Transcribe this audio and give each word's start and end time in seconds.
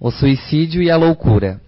o 0.00 0.10
suicídio 0.10 0.82
e 0.82 0.90
a 0.90 0.96
loucura. 0.96 1.60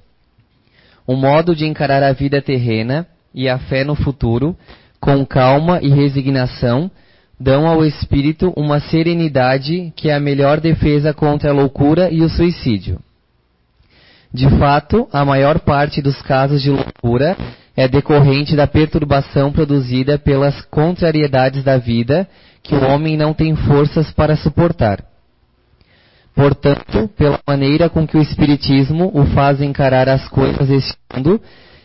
Um 1.07 1.17
modo 1.17 1.55
de 1.55 1.67
encarar 1.67 2.03
a 2.03 2.13
vida 2.13 2.41
terrena 2.41 3.07
e 3.35 3.49
a 3.49 3.59
fé 3.59 3.85
no 3.85 3.95
futuro, 3.95 4.57
com 5.01 5.25
calma 5.25 5.81
e 5.83 5.89
resignação, 5.89 6.91
dão 7.39 7.67
ao 7.67 7.85
espírito 7.85 8.53
uma 8.57 8.81
serenidade 8.81 9.93
que 9.97 10.11
é 10.11 10.15
a 10.15 10.21
melhor 10.21 10.61
defesa 10.61 11.15
contra 11.15 11.51
a 11.51 11.55
loucura 11.55 12.11
e 12.11 12.23
o 12.23 12.29
suicídio. 12.29 12.99
De 14.33 14.49
fato, 14.59 15.09
a 15.13 15.25
maior 15.25 15.59
parte 15.59 16.01
dos 16.01 16.21
casos 16.23 16.63
de 16.63 16.71
loucura 16.71 17.37
é 17.77 17.89
decorrente 17.89 18.55
da 18.55 18.67
perturbação 18.67 19.51
produzida 19.51 20.19
pelas 20.19 20.61
contrariedades 20.67 21.65
da 21.65 21.79
vida 21.79 22.29
que 22.63 22.75
o 22.75 22.85
homem 22.85 23.17
não 23.17 23.33
tem 23.33 23.57
forças 23.57 24.13
para 24.13 24.37
suportar. 24.37 25.10
Portanto, 26.35 27.09
pela 27.17 27.39
maneira 27.47 27.89
com 27.89 28.07
que 28.07 28.17
o 28.17 28.23
Espiritismo 28.23 29.11
o 29.15 29.27
faz 29.27 29.61
encarar 29.61 30.09
as 30.09 30.29
coisas 30.29 30.69
deste 30.69 30.97
mundo, 31.15 31.41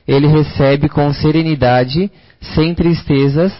ele 0.07 0.27
recebe 0.27 0.87
com 0.87 1.11
serenidade, 1.13 2.11
sem 2.53 2.73
tristezas, 2.75 3.51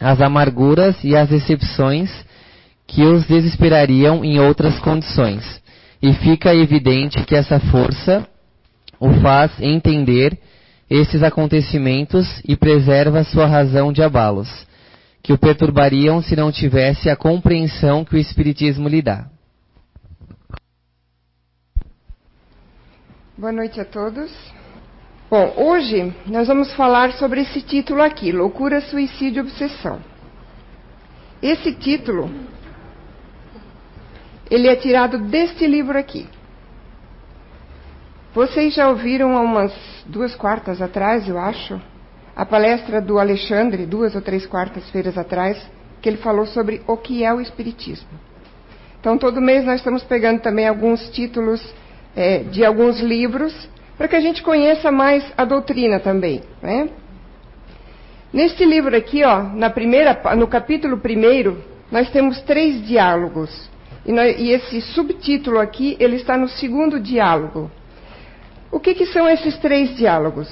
as 0.00 0.20
amarguras 0.20 0.96
e 1.02 1.16
as 1.16 1.28
decepções 1.28 2.10
que 2.86 3.02
os 3.02 3.26
desesperariam 3.26 4.24
em 4.24 4.38
outras 4.38 4.78
condições. 4.78 5.60
E 6.00 6.12
fica 6.12 6.54
evidente 6.54 7.24
que 7.24 7.34
essa 7.34 7.58
força 7.58 8.26
o 9.00 9.12
faz 9.14 9.50
entender 9.60 10.38
esses 10.88 11.22
acontecimentos 11.22 12.26
e 12.46 12.56
preserva 12.56 13.24
sua 13.24 13.46
razão 13.46 13.92
de 13.92 14.02
abalos, 14.02 14.48
que 15.22 15.32
o 15.32 15.38
perturbariam 15.38 16.22
se 16.22 16.36
não 16.36 16.52
tivesse 16.52 17.10
a 17.10 17.16
compreensão 17.16 18.04
que 18.04 18.14
o 18.14 18.18
Espiritismo 18.18 18.88
lhe 18.88 19.02
dá. 19.02 19.26
Boa 23.38 23.52
noite 23.52 23.78
a 23.78 23.84
todos. 23.84 24.32
Bom, 25.28 25.52
hoje 25.58 26.10
nós 26.26 26.48
vamos 26.48 26.72
falar 26.72 27.12
sobre 27.12 27.42
esse 27.42 27.60
título 27.60 28.00
aqui: 28.00 28.32
Loucura, 28.32 28.80
Suicídio 28.80 29.40
e 29.40 29.42
Obsessão. 29.42 30.00
Esse 31.42 31.74
título 31.74 32.30
ele 34.50 34.68
é 34.68 34.76
tirado 34.76 35.18
deste 35.18 35.66
livro 35.66 35.98
aqui. 35.98 36.26
Vocês 38.34 38.74
já 38.74 38.88
ouviram 38.88 39.36
há 39.36 39.42
umas 39.42 39.74
duas 40.06 40.34
quartas 40.34 40.80
atrás, 40.80 41.28
eu 41.28 41.38
acho, 41.38 41.78
a 42.34 42.46
palestra 42.46 43.02
do 43.02 43.18
Alexandre, 43.18 43.84
duas 43.84 44.14
ou 44.14 44.22
três 44.22 44.46
quartas-feiras 44.46 45.18
atrás, 45.18 45.62
que 46.00 46.08
ele 46.08 46.16
falou 46.16 46.46
sobre 46.46 46.80
o 46.86 46.96
que 46.96 47.22
é 47.22 47.34
o 47.34 47.42
Espiritismo. 47.42 48.08
Então, 48.98 49.18
todo 49.18 49.42
mês 49.42 49.62
nós 49.62 49.76
estamos 49.76 50.02
pegando 50.02 50.40
também 50.40 50.66
alguns 50.66 51.10
títulos 51.10 51.60
é, 52.16 52.38
de 52.38 52.64
alguns 52.64 52.98
livros 52.98 53.68
para 53.96 54.08
que 54.08 54.16
a 54.16 54.20
gente 54.20 54.42
conheça 54.42 54.90
mais 54.90 55.24
a 55.36 55.44
doutrina 55.44 56.00
também. 56.00 56.42
Né? 56.62 56.88
Neste 58.32 58.64
livro 58.64 58.96
aqui, 58.96 59.22
ó, 59.24 59.42
na 59.42 59.70
primeira, 59.70 60.18
no 60.34 60.46
capítulo 60.46 60.98
primeiro, 60.98 61.62
nós 61.90 62.10
temos 62.10 62.40
três 62.42 62.84
diálogos. 62.86 63.70
E, 64.04 64.12
nós, 64.12 64.38
e, 64.38 64.50
esse 64.50 64.80
subtítulo 64.80 65.58
aqui, 65.58 65.96
ele 65.98 66.16
está 66.16 66.36
no 66.36 66.48
segundo 66.48 67.00
diálogo. 67.00 67.70
O 68.70 68.80
que, 68.80 68.94
que 68.94 69.06
são 69.06 69.28
esses 69.28 69.56
três 69.58 69.96
diálogos? 69.96 70.48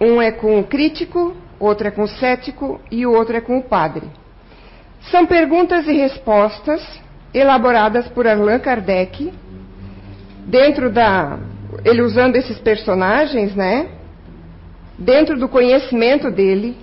Um 0.00 0.20
é 0.20 0.30
com 0.30 0.58
o 0.60 0.64
crítico, 0.64 1.36
outro 1.58 1.88
é 1.88 1.90
com 1.90 2.02
o 2.02 2.08
cético 2.08 2.80
e 2.90 3.06
o 3.06 3.12
outro 3.12 3.36
é 3.36 3.40
com 3.40 3.58
o 3.58 3.62
padre. 3.62 4.06
São 5.10 5.26
perguntas 5.26 5.86
e 5.88 5.92
respostas 5.92 6.82
elaboradas 7.34 8.06
por 8.08 8.26
Allan 8.26 8.58
Kardec, 8.58 9.32
dentro 10.46 10.90
da. 10.90 11.38
ele 11.84 12.02
usando 12.02 12.36
esses 12.36 12.58
personagens, 12.58 13.54
né? 13.54 13.88
Dentro 14.98 15.38
do 15.38 15.48
conhecimento 15.48 16.30
dele, 16.30 16.76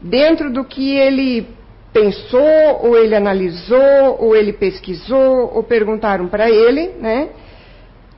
dentro 0.00 0.50
do 0.52 0.64
que 0.64 0.96
ele 0.96 1.46
pensou, 1.92 2.80
ou 2.82 2.96
ele 2.96 3.14
analisou, 3.14 4.16
ou 4.18 4.34
ele 4.34 4.52
pesquisou, 4.52 5.52
ou 5.54 5.62
perguntaram 5.62 6.26
para 6.26 6.50
ele, 6.50 6.88
né? 7.00 7.28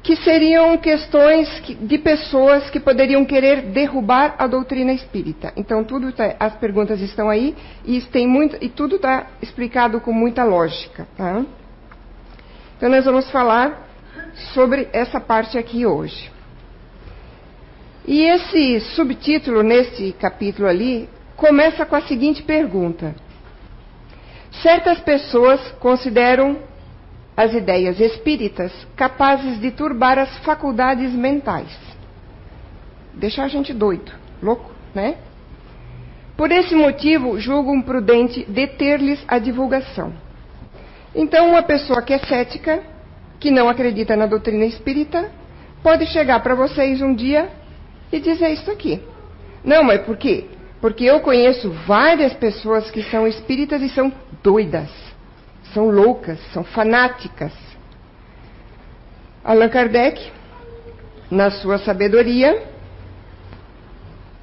Que 0.02 0.16
seriam 0.16 0.78
questões 0.78 1.48
de 1.80 1.98
pessoas 1.98 2.70
que 2.70 2.78
poderiam 2.78 3.24
querer 3.24 3.62
derrubar 3.62 4.36
a 4.38 4.46
doutrina 4.46 4.92
espírita. 4.92 5.52
Então, 5.56 5.82
tudo 5.82 6.12
tá, 6.12 6.36
as 6.38 6.54
perguntas 6.56 7.00
estão 7.00 7.28
aí 7.28 7.54
e, 7.84 8.00
tem 8.00 8.26
muito, 8.26 8.56
e 8.60 8.68
tudo 8.68 8.96
está 8.96 9.26
explicado 9.42 10.00
com 10.00 10.12
muita 10.12 10.44
lógica. 10.44 11.06
Tá? 11.16 11.44
Então, 12.76 12.88
nós 12.88 13.04
vamos 13.04 13.28
falar 13.30 13.85
sobre 14.52 14.88
essa 14.92 15.20
parte 15.20 15.56
aqui 15.58 15.86
hoje. 15.86 16.30
E 18.06 18.22
esse 18.22 18.80
subtítulo 18.94 19.62
nesse 19.62 20.12
capítulo 20.12 20.68
ali 20.68 21.08
começa 21.36 21.84
com 21.84 21.96
a 21.96 22.02
seguinte 22.02 22.42
pergunta: 22.42 23.14
Certas 24.62 25.00
pessoas 25.00 25.60
consideram 25.80 26.58
as 27.36 27.52
ideias 27.52 28.00
espíritas 28.00 28.72
capazes 28.96 29.60
de 29.60 29.70
turbar 29.70 30.18
as 30.18 30.38
faculdades 30.38 31.12
mentais. 31.12 31.76
Deixar 33.12 33.44
a 33.44 33.48
gente 33.48 33.74
doido, 33.74 34.12
louco, 34.42 34.70
né? 34.94 35.16
Por 36.36 36.52
esse 36.52 36.74
motivo, 36.74 37.38
julgam 37.40 37.80
prudente 37.80 38.44
deter-lhes 38.44 39.22
a 39.26 39.38
divulgação. 39.38 40.12
Então, 41.14 41.48
uma 41.48 41.62
pessoa 41.62 42.02
que 42.02 42.12
é 42.12 42.18
cética 42.18 42.82
que 43.46 43.50
não 43.52 43.68
acredita 43.68 44.16
na 44.16 44.26
doutrina 44.26 44.64
espírita 44.64 45.30
pode 45.80 46.04
chegar 46.06 46.40
para 46.40 46.56
vocês 46.56 47.00
um 47.00 47.14
dia 47.14 47.48
e 48.10 48.18
dizer 48.18 48.48
isso 48.48 48.68
aqui. 48.68 49.00
Não, 49.62 49.84
mas 49.84 50.00
por 50.00 50.16
quê? 50.16 50.46
Porque 50.80 51.04
eu 51.04 51.20
conheço 51.20 51.70
várias 51.86 52.34
pessoas 52.34 52.90
que 52.90 53.04
são 53.04 53.24
espíritas 53.24 53.80
e 53.82 53.88
são 53.88 54.12
doidas, 54.42 54.90
são 55.72 55.88
loucas, 55.90 56.40
são 56.52 56.64
fanáticas. 56.64 57.52
Allan 59.44 59.68
Kardec, 59.68 60.20
na 61.30 61.48
sua 61.48 61.78
sabedoria, 61.78 62.64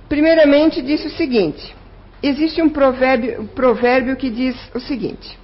primeiramente 0.08 0.82
disse 0.82 1.08
o 1.08 1.18
seguinte: 1.18 1.76
existe 2.22 2.62
um 2.62 2.70
provérbio, 2.70 3.42
um 3.42 3.48
provérbio 3.48 4.16
que 4.16 4.30
diz 4.30 4.56
o 4.74 4.80
seguinte: 4.80 5.38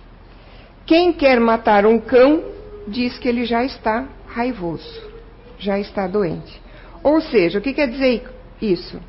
quem 0.86 1.12
quer 1.12 1.42
matar 1.42 1.86
um 1.86 2.00
cão 2.00 2.58
diz 2.90 3.18
que 3.18 3.28
ele 3.30 3.46
já 3.46 3.64
está 3.64 4.08
raivoso, 4.28 5.02
já 5.58 5.80
está 5.80 6.08
doente. 6.08 6.62
Ou 7.04 7.22
seja, 7.22 7.60
o 7.60 7.62
que 7.62 7.74
quer 7.74 7.88
dizer 7.88 8.28
isso? 8.62 9.00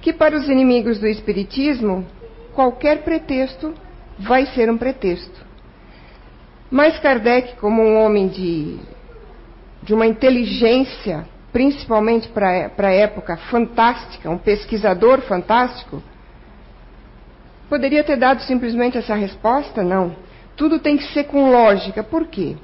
Que 0.00 0.12
para 0.12 0.36
os 0.36 0.48
inimigos 0.48 0.98
do 0.98 1.06
Espiritismo, 1.06 2.04
qualquer 2.54 3.02
pretexto 3.02 3.72
vai 4.18 4.46
ser 4.46 4.70
um 4.70 4.76
pretexto. 4.76 5.46
Mas 6.70 6.98
Kardec, 6.98 7.56
como 7.56 7.82
um 7.82 8.02
homem 8.02 8.28
de, 8.28 8.78
de 9.82 9.92
uma 9.92 10.06
inteligência, 10.06 11.28
principalmente 11.52 12.28
para 12.28 12.88
a 12.88 12.92
época 12.92 13.36
fantástica, 13.36 14.30
um 14.30 14.38
pesquisador 14.38 15.20
fantástico, 15.20 16.02
poderia 17.68 18.02
ter 18.02 18.16
dado 18.16 18.40
simplesmente 18.42 18.96
essa 18.96 19.14
resposta? 19.14 19.82
Não. 19.82 20.16
Tudo 20.56 20.78
tem 20.78 20.96
que 20.96 21.12
ser 21.12 21.24
com 21.24 21.50
lógica. 21.50 22.02
Por 22.02 22.26
quê? 22.26 22.56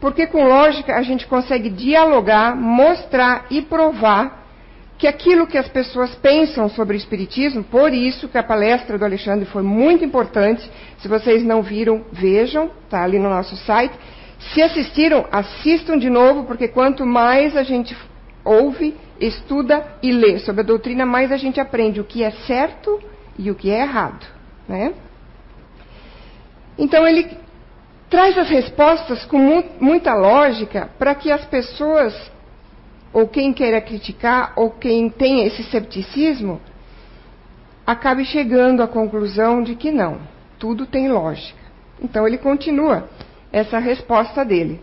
Porque 0.00 0.26
com 0.26 0.44
lógica 0.44 0.96
a 0.96 1.02
gente 1.02 1.26
consegue 1.26 1.70
dialogar, 1.70 2.54
mostrar 2.54 3.46
e 3.50 3.62
provar 3.62 4.44
que 4.98 5.06
aquilo 5.06 5.46
que 5.46 5.58
as 5.58 5.68
pessoas 5.68 6.14
pensam 6.16 6.68
sobre 6.68 6.96
o 6.96 6.98
Espiritismo, 6.98 7.64
por 7.64 7.92
isso 7.92 8.28
que 8.28 8.38
a 8.38 8.42
palestra 8.42 8.96
do 8.96 9.04
Alexandre 9.04 9.44
foi 9.44 9.62
muito 9.62 10.04
importante. 10.04 10.70
Se 10.98 11.08
vocês 11.08 11.42
não 11.44 11.62
viram, 11.62 12.04
vejam, 12.12 12.70
está 12.84 13.02
ali 13.02 13.18
no 13.18 13.28
nosso 13.28 13.56
site. 13.56 13.94
Se 14.52 14.62
assistiram, 14.62 15.26
assistam 15.32 15.98
de 15.98 16.10
novo, 16.10 16.44
porque 16.44 16.68
quanto 16.68 17.04
mais 17.04 17.56
a 17.56 17.62
gente 17.62 17.96
ouve, 18.44 18.94
estuda 19.20 19.84
e 20.02 20.12
lê 20.12 20.38
sobre 20.38 20.60
a 20.60 20.64
doutrina, 20.64 21.06
mais 21.06 21.32
a 21.32 21.36
gente 21.36 21.60
aprende 21.60 22.00
o 22.00 22.04
que 22.04 22.22
é 22.22 22.30
certo 22.46 23.00
e 23.38 23.50
o 23.50 23.54
que 23.54 23.70
é 23.70 23.80
errado. 23.80 24.26
Né? 24.68 24.94
Então 26.78 27.06
ele 27.06 27.36
traz 28.10 28.36
as 28.36 28.48
respostas 28.48 29.24
com 29.24 29.38
mu 29.38 29.64
muita 29.80 30.14
lógica 30.14 30.90
para 30.98 31.14
que 31.14 31.30
as 31.30 31.44
pessoas, 31.44 32.14
ou 33.12 33.28
quem 33.28 33.52
queira 33.52 33.80
criticar, 33.80 34.52
ou 34.56 34.70
quem 34.70 35.08
tem 35.08 35.44
esse 35.44 35.62
cepticismo, 35.64 36.60
acabe 37.86 38.24
chegando 38.24 38.82
à 38.82 38.88
conclusão 38.88 39.62
de 39.62 39.74
que 39.74 39.90
não, 39.90 40.20
tudo 40.58 40.86
tem 40.86 41.08
lógica. 41.08 41.62
Então 42.00 42.26
ele 42.26 42.38
continua 42.38 43.08
essa 43.52 43.78
resposta 43.78 44.44
dele. 44.44 44.80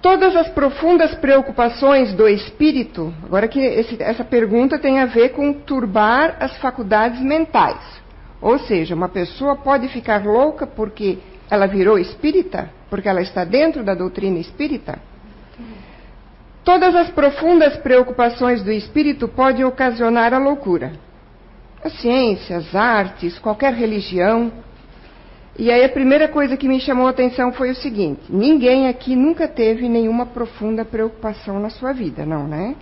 Todas 0.00 0.34
as 0.34 0.48
profundas 0.48 1.14
preocupações 1.16 2.14
do 2.14 2.26
espírito, 2.26 3.12
agora 3.22 3.46
que 3.46 3.60
esse, 3.60 4.02
essa 4.02 4.24
pergunta 4.24 4.78
tem 4.78 4.98
a 4.98 5.04
ver 5.04 5.30
com 5.30 5.52
turbar 5.52 6.36
as 6.40 6.56
faculdades 6.56 7.20
mentais. 7.20 7.99
Ou 8.40 8.58
seja, 8.58 8.94
uma 8.94 9.08
pessoa 9.08 9.56
pode 9.56 9.88
ficar 9.88 10.24
louca 10.24 10.66
porque 10.66 11.18
ela 11.50 11.66
virou 11.66 11.98
espírita, 11.98 12.70
porque 12.88 13.08
ela 13.08 13.20
está 13.20 13.44
dentro 13.44 13.82
da 13.82 13.94
doutrina 13.94 14.38
espírita. 14.38 14.98
Todas 16.64 16.94
as 16.94 17.10
profundas 17.10 17.76
preocupações 17.78 18.62
do 18.62 18.70
espírito 18.70 19.26
podem 19.28 19.64
ocasionar 19.64 20.32
a 20.32 20.38
loucura. 20.38 20.92
As 21.82 21.92
ciências, 22.00 22.66
as 22.68 22.74
artes, 22.74 23.38
qualquer 23.38 23.72
religião. 23.72 24.52
E 25.58 25.70
aí 25.70 25.84
a 25.84 25.88
primeira 25.88 26.28
coisa 26.28 26.56
que 26.56 26.68
me 26.68 26.80
chamou 26.80 27.06
a 27.06 27.10
atenção 27.10 27.52
foi 27.52 27.70
o 27.70 27.74
seguinte: 27.74 28.22
ninguém 28.28 28.88
aqui 28.88 29.16
nunca 29.16 29.48
teve 29.48 29.88
nenhuma 29.88 30.26
profunda 30.26 30.84
preocupação 30.84 31.58
na 31.58 31.70
sua 31.70 31.92
vida, 31.92 32.24
não, 32.24 32.46
né? 32.46 32.76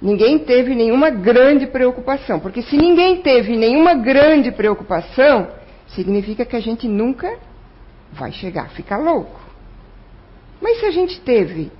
Ninguém 0.00 0.38
teve 0.38 0.74
nenhuma 0.74 1.10
grande 1.10 1.66
preocupação, 1.66 2.40
porque 2.40 2.62
se 2.62 2.76
ninguém 2.76 3.20
teve 3.20 3.54
nenhuma 3.54 3.94
grande 3.94 4.50
preocupação, 4.50 5.48
significa 5.88 6.44
que 6.46 6.56
a 6.56 6.60
gente 6.60 6.88
nunca 6.88 7.38
vai 8.10 8.32
chegar 8.32 8.62
a 8.62 8.68
ficar 8.68 8.96
louco. 8.96 9.38
Mas 10.60 10.80
se 10.80 10.86
a 10.86 10.90
gente 10.90 11.20
teve, 11.20 11.70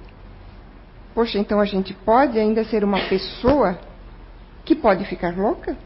poxa, 1.15 1.39
então 1.39 1.61
a 1.61 1.65
gente 1.65 1.95
pode 1.95 2.39
ainda 2.39 2.63
ser 2.65 2.85
uma 2.85 3.01
pessoa 3.09 3.79
que 4.67 4.75
pode 4.75 5.07
ficar 5.07 5.35
louca? 5.35 5.77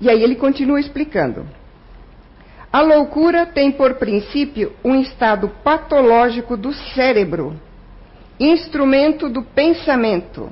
E 0.00 0.08
aí 0.08 0.22
ele 0.22 0.36
continua 0.36 0.80
explicando. 0.80 1.46
A 2.72 2.80
loucura 2.80 3.44
tem 3.44 3.70
por 3.70 3.94
princípio 3.94 4.72
um 4.82 4.94
estado 4.94 5.50
patológico 5.62 6.56
do 6.56 6.72
cérebro 6.72 7.60
instrumento 8.50 9.28
do 9.28 9.42
pensamento. 9.42 10.50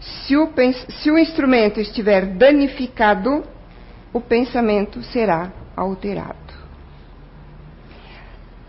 Se 0.00 0.36
o, 0.36 0.48
se 0.88 1.10
o 1.10 1.18
instrumento 1.18 1.80
estiver 1.80 2.26
danificado, 2.26 3.44
o 4.12 4.20
pensamento 4.20 5.02
será 5.02 5.52
alterado. 5.76 6.36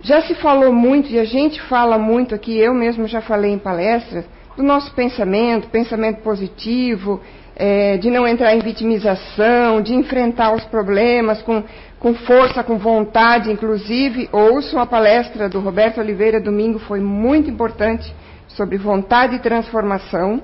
Já 0.01 0.21
se 0.21 0.33
falou 0.35 0.71
muito, 0.71 1.09
e 1.09 1.19
a 1.19 1.25
gente 1.25 1.61
fala 1.61 1.97
muito 1.97 2.33
aqui, 2.33 2.57
eu 2.57 2.73
mesmo 2.73 3.07
já 3.07 3.21
falei 3.21 3.51
em 3.51 3.59
palestras, 3.59 4.25
do 4.55 4.63
nosso 4.63 4.93
pensamento, 4.93 5.69
pensamento 5.69 6.21
positivo, 6.21 7.21
é, 7.59 7.97
de 7.97 8.09
não 8.09 8.25
entrar 8.25 8.55
em 8.55 8.59
vitimização, 8.59 9.81
de 9.81 9.93
enfrentar 9.93 10.55
os 10.55 10.63
problemas 10.63 11.41
com, 11.41 11.61
com 11.99 12.15
força, 12.15 12.63
com 12.63 12.77
vontade, 12.77 13.51
inclusive. 13.51 14.29
Ouço 14.31 14.79
a 14.79 14.85
palestra 14.85 15.49
do 15.49 15.59
Roberto 15.59 15.99
Oliveira 15.99 16.39
domingo, 16.39 16.79
foi 16.79 17.01
muito 17.01 17.49
importante, 17.49 18.15
sobre 18.47 18.77
vontade 18.77 19.35
e 19.35 19.39
transformação. 19.39 20.41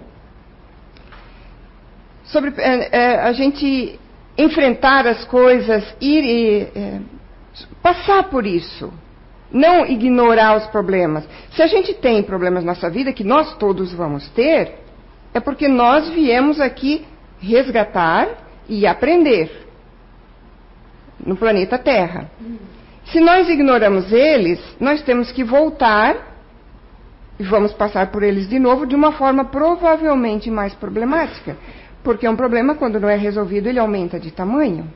Sobre 2.25 2.53
é, 2.57 2.89
é, 2.91 3.19
a 3.21 3.31
gente 3.31 3.97
enfrentar 4.37 5.07
as 5.07 5.23
coisas, 5.23 5.95
ir 6.01 6.23
e 6.23 6.61
é, 6.75 6.99
passar 7.81 8.25
por 8.25 8.45
isso. 8.45 8.91
Não 9.49 9.85
ignorar 9.85 10.57
os 10.57 10.67
problemas. 10.67 11.25
Se 11.51 11.61
a 11.61 11.67
gente 11.67 11.93
tem 11.93 12.21
problemas 12.23 12.65
na 12.65 12.73
nossa 12.73 12.89
vida, 12.89 13.13
que 13.13 13.23
nós 13.23 13.55
todos 13.55 13.93
vamos 13.93 14.27
ter, 14.31 14.84
é 15.35 15.39
porque 15.41 15.67
nós 15.67 16.07
viemos 16.11 16.61
aqui 16.61 17.05
resgatar 17.41 18.29
e 18.69 18.87
aprender 18.87 19.67
no 21.19 21.35
planeta 21.35 21.77
Terra. 21.77 22.31
Se 23.07 23.19
nós 23.19 23.49
ignoramos 23.49 24.13
eles, 24.13 24.61
nós 24.79 25.01
temos 25.01 25.33
que 25.33 25.43
voltar 25.43 26.15
e 27.37 27.43
vamos 27.43 27.73
passar 27.73 28.11
por 28.11 28.23
eles 28.23 28.47
de 28.47 28.57
novo 28.57 28.85
de 28.85 28.95
uma 28.95 29.11
forma 29.11 29.43
provavelmente 29.43 30.49
mais 30.49 30.73
problemática. 30.73 31.57
Porque 32.01 32.25
um 32.29 32.37
problema, 32.37 32.75
quando 32.75 32.97
não 32.97 33.09
é 33.09 33.17
resolvido, 33.17 33.67
ele 33.67 33.77
aumenta 33.77 34.17
de 34.17 34.31
tamanho. 34.31 34.87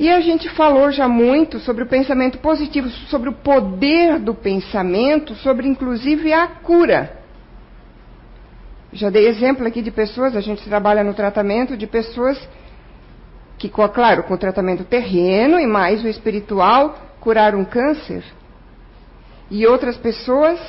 E 0.00 0.10
a 0.10 0.20
gente 0.20 0.48
falou 0.48 0.90
já 0.90 1.06
muito 1.06 1.60
sobre 1.60 1.84
o 1.84 1.86
pensamento 1.86 2.38
positivo, 2.38 2.88
sobre 3.08 3.28
o 3.28 3.32
poder 3.32 4.18
do 4.18 4.34
pensamento, 4.34 5.36
sobre 5.36 5.68
inclusive 5.68 6.32
a 6.32 6.48
cura. 6.48 7.15
Já 8.92 9.10
dei 9.10 9.26
exemplo 9.26 9.66
aqui 9.66 9.82
de 9.82 9.90
pessoas, 9.90 10.36
a 10.36 10.40
gente 10.40 10.64
trabalha 10.64 11.02
no 11.02 11.14
tratamento 11.14 11.76
de 11.76 11.86
pessoas 11.86 12.38
que, 13.58 13.68
claro, 13.68 14.22
com 14.24 14.34
o 14.34 14.38
tratamento 14.38 14.84
terreno 14.84 15.58
e 15.58 15.66
mais 15.66 16.04
o 16.04 16.08
espiritual, 16.08 16.96
curaram 17.20 17.64
câncer. 17.64 18.22
E 19.50 19.66
outras 19.66 19.96
pessoas 19.96 20.60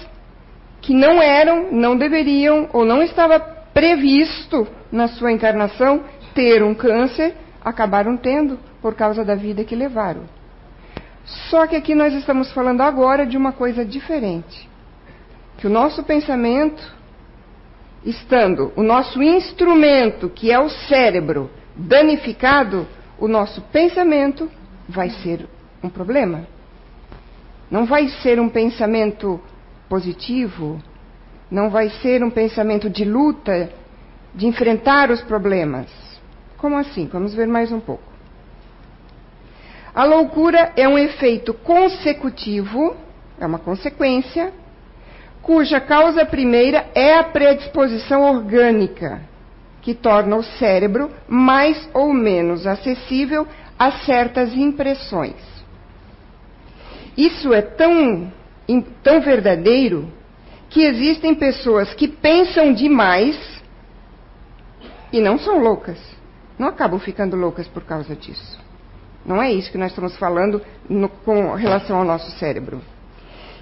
que 0.82 0.94
não 0.94 1.22
eram, 1.22 1.72
não 1.72 1.98
deveriam 1.98 2.70
ou 2.72 2.86
não 2.86 3.02
estava 3.02 3.40
previsto 3.40 4.68
na 4.92 5.08
sua 5.08 5.32
encarnação 5.32 6.04
ter 6.34 6.64
um 6.64 6.74
câncer, 6.74 7.36
acabaram 7.64 8.16
tendo 8.16 8.60
por 8.82 8.96
causa 8.96 9.26
da 9.26 9.36
vida 9.36 9.64
que 9.64 9.76
levaram. 9.76 10.24
Só 11.50 11.68
que 11.68 11.76
aqui 11.76 11.94
nós 11.94 12.14
estamos 12.14 12.52
falando 12.54 12.82
agora 12.82 13.26
de 13.26 13.36
uma 13.36 13.52
coisa 13.52 13.84
diferente. 13.84 14.70
Que 15.58 15.68
o 15.68 15.70
nosso 15.70 16.04
pensamento 16.04 16.97
estando 18.10 18.72
o 18.76 18.82
nosso 18.82 19.22
instrumento, 19.22 20.30
que 20.30 20.52
é 20.52 20.60
o 20.60 20.70
cérebro, 20.70 21.50
danificado, 21.76 22.88
o 23.20 23.28
nosso 23.28 23.62
pensamento 23.64 24.50
vai 24.88 25.10
ser 25.10 25.48
um 25.84 25.90
problema. 25.90 26.48
Não 27.70 27.86
vai 27.86 28.08
ser 28.08 28.40
um 28.40 28.48
pensamento 28.48 29.40
positivo, 29.90 30.82
não 31.52 31.70
vai 31.70 31.90
ser 32.02 32.24
um 32.24 32.30
pensamento 32.30 32.90
de 32.90 33.04
luta, 33.04 33.70
de 34.34 34.48
enfrentar 34.48 35.12
os 35.12 35.22
problemas. 35.22 35.88
Como 36.58 36.78
assim? 36.78 37.10
Vamos 37.12 37.34
ver 37.34 37.48
mais 37.48 37.72
um 37.72 37.80
pouco. 37.80 38.04
A 39.94 40.06
loucura 40.06 40.72
é 40.78 40.88
um 40.88 40.98
efeito 40.98 41.54
consecutivo, 41.54 42.96
é 43.40 43.46
uma 43.46 43.60
consequência 43.60 44.54
cuja 45.48 45.80
causa 45.80 46.26
primeira 46.26 46.90
é 46.94 47.14
a 47.18 47.24
predisposição 47.24 48.22
orgânica, 48.22 49.22
que 49.82 49.96
torna 49.96 50.36
o 50.36 50.44
cérebro 50.44 51.10
mais 51.26 51.90
ou 51.94 52.12
menos 52.14 52.68
acessível 52.68 53.48
a 53.80 53.94
certas 54.00 54.54
impressões. 54.54 55.38
Isso 57.16 57.54
é 57.54 57.62
tão, 57.62 58.32
tão 59.02 59.22
verdadeiro 59.22 60.12
que 60.70 60.84
existem 60.84 61.34
pessoas 61.34 61.94
que 61.94 62.10
pensam 62.10 62.74
demais 62.74 63.40
e 65.14 65.22
não 65.22 65.40
são 65.40 65.60
loucas. 65.60 65.98
Não 66.60 66.68
acabam 66.68 67.00
ficando 67.00 67.38
loucas 67.38 67.70
por 67.70 67.86
causa 67.86 68.14
disso. 68.18 68.60
Não 69.26 69.42
é 69.42 69.50
isso 69.50 69.72
que 69.72 69.78
nós 69.78 69.92
estamos 69.92 70.18
falando 70.18 70.62
no, 70.90 71.08
com 71.08 71.54
relação 71.54 72.00
ao 72.00 72.04
nosso 72.04 72.32
cérebro 72.32 72.82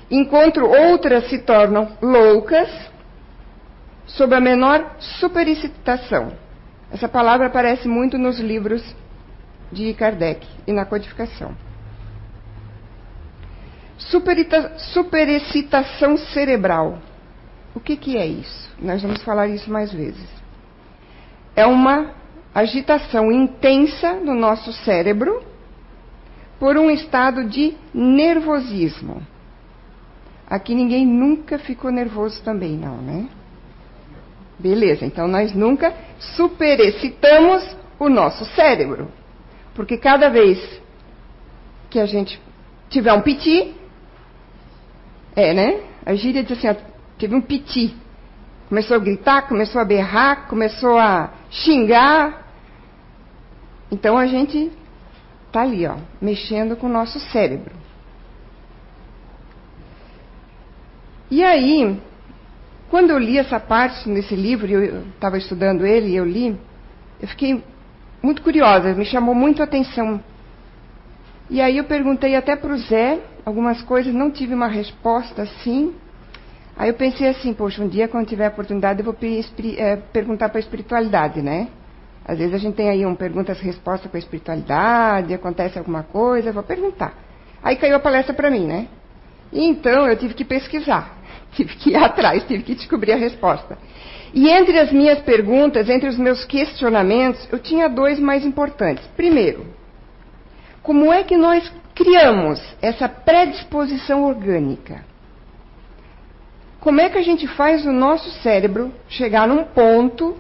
enquanto 0.09 0.59
outras 0.65 1.29
se 1.29 1.39
tornam 1.39 1.97
loucas 2.01 2.69
sob 4.05 4.35
a 4.35 4.39
menor 4.39 4.95
superexcitação. 4.99 6.33
Essa 6.91 7.09
palavra 7.09 7.47
aparece 7.47 7.87
muito 7.87 8.17
nos 8.17 8.39
livros 8.39 8.83
de 9.71 9.93
Kardec 9.93 10.47
e 10.67 10.71
na 10.71 10.85
codificação. 10.85 11.55
superexcitação 14.77 16.17
cerebral. 16.17 16.99
O 17.73 17.79
que, 17.79 17.97
que 17.97 18.17
é 18.17 18.25
isso? 18.25 18.71
Nós 18.79 19.01
vamos 19.01 19.23
falar 19.23 19.47
isso 19.47 19.71
mais 19.71 19.91
vezes. 19.91 20.29
É 21.55 21.65
uma 21.65 22.13
agitação 22.53 23.31
intensa 23.31 24.13
no 24.13 24.33
nosso 24.33 24.71
cérebro 24.71 25.43
por 26.59 26.77
um 26.77 26.89
estado 26.89 27.45
de 27.45 27.73
nervosismo. 27.93 29.21
Aqui 30.47 30.75
ninguém 30.75 31.05
nunca 31.05 31.57
ficou 31.57 31.91
nervoso 31.91 32.41
também, 32.43 32.77
não, 32.77 32.97
né? 32.97 33.27
Beleza, 34.59 35.05
então 35.05 35.27
nós 35.27 35.53
nunca 35.53 35.93
superexcitamos 36.19 37.75
o 37.99 38.07
nosso 38.09 38.45
cérebro. 38.45 39.11
Porque 39.73 39.97
cada 39.97 40.29
vez 40.29 40.81
que 41.89 41.99
a 41.99 42.05
gente 42.05 42.39
tiver 42.89 43.11
um 43.13 43.21
piti, 43.21 43.75
é, 45.35 45.53
né? 45.53 45.81
A 46.05 46.13
gíria 46.13 46.43
diz 46.43 46.57
assim, 46.57 46.69
ó, 46.69 46.75
teve 47.17 47.35
um 47.35 47.41
piti. 47.41 47.95
Começou 48.69 48.95
a 48.95 48.99
gritar, 48.99 49.47
começou 49.47 49.81
a 49.81 49.85
berrar, 49.85 50.47
começou 50.47 50.97
a 50.97 51.31
xingar. 51.49 52.47
Então 53.91 54.17
a 54.17 54.25
gente 54.25 54.71
tá 55.51 55.61
ali, 55.61 55.85
ó, 55.85 55.95
mexendo 56.21 56.75
com 56.75 56.87
o 56.87 56.89
nosso 56.89 57.19
cérebro. 57.19 57.84
E 61.29 61.43
aí, 61.43 61.99
quando 62.89 63.09
eu 63.09 63.17
li 63.17 63.37
essa 63.37 63.59
parte 63.59 64.07
nesse 64.07 64.35
livro, 64.35 64.67
eu 64.67 65.01
estava 65.07 65.37
estudando 65.37 65.85
ele 65.85 66.11
e 66.11 66.15
eu 66.15 66.25
li, 66.25 66.55
eu 67.19 67.27
fiquei 67.27 67.63
muito 68.21 68.41
curiosa, 68.41 68.93
me 68.93 69.05
chamou 69.05 69.33
muito 69.33 69.61
a 69.61 69.65
atenção. 69.65 70.19
E 71.49 71.61
aí 71.61 71.77
eu 71.77 71.83
perguntei 71.83 72.35
até 72.35 72.55
para 72.55 72.73
o 72.73 72.77
Zé 72.77 73.19
algumas 73.45 73.81
coisas, 73.83 74.13
não 74.13 74.31
tive 74.31 74.53
uma 74.53 74.67
resposta 74.67 75.43
assim. 75.43 75.93
Aí 76.75 76.89
eu 76.89 76.95
pensei 76.95 77.29
assim, 77.29 77.53
poxa, 77.53 77.81
um 77.83 77.87
dia 77.87 78.07
quando 78.07 78.27
tiver 78.27 78.45
a 78.45 78.49
oportunidade 78.49 78.99
eu 78.99 79.05
vou 79.05 79.15
é, 79.77 79.95
perguntar 79.95 80.49
para 80.49 80.57
a 80.57 80.59
espiritualidade, 80.59 81.41
né? 81.41 81.69
Às 82.27 82.39
vezes 82.39 82.55
a 82.55 82.57
gente 82.57 82.75
tem 82.75 82.89
aí 82.89 83.05
um 83.05 83.13
perguntas-respostas 83.13 84.09
com 84.09 84.17
a 84.17 84.19
espiritualidade, 84.19 85.33
acontece 85.33 85.77
alguma 85.77 86.01
coisa, 86.01 86.49
eu 86.49 86.53
vou 86.53 86.63
perguntar. 86.63 87.13
Aí 87.61 87.75
caiu 87.75 87.95
a 87.95 87.99
palestra 87.99 88.33
para 88.33 88.49
mim, 88.49 88.65
né? 88.65 88.87
E 89.53 89.63
então 89.63 90.07
eu 90.07 90.17
tive 90.17 90.33
que 90.33 90.43
pesquisar, 90.43 91.14
tive 91.55 91.75
que 91.75 91.91
ir 91.91 91.95
atrás, 92.03 92.43
tive 92.43 92.63
que 92.63 92.75
descobrir 92.75 93.13
a 93.13 93.17
resposta. 93.17 93.77
E 94.33 94.49
entre 94.49 94.77
as 94.77 94.91
minhas 94.91 95.19
perguntas, 95.19 95.89
entre 95.89 96.09
os 96.09 96.17
meus 96.17 96.43
questionamentos, 96.43 97.47
eu 97.51 97.57
tinha 97.57 97.87
dois 97.87 98.19
mais 98.19 98.45
importantes. 98.45 99.05
Primeiro, 99.15 99.65
como 100.83 101.11
é 101.11 101.23
que 101.23 101.37
nós 101.37 101.71
criamos 101.95 102.61
essa 102.81 103.07
predisposição 103.07 104.25
orgânica? 104.25 105.05
Como 106.81 107.01
é 107.01 107.09
que 107.09 107.17
a 107.17 107.23
gente 107.23 107.47
faz 107.47 107.85
o 107.85 107.91
nosso 107.91 108.29
cérebro 108.43 108.93
chegar 109.07 109.47
num 109.47 109.63
ponto 109.63 110.37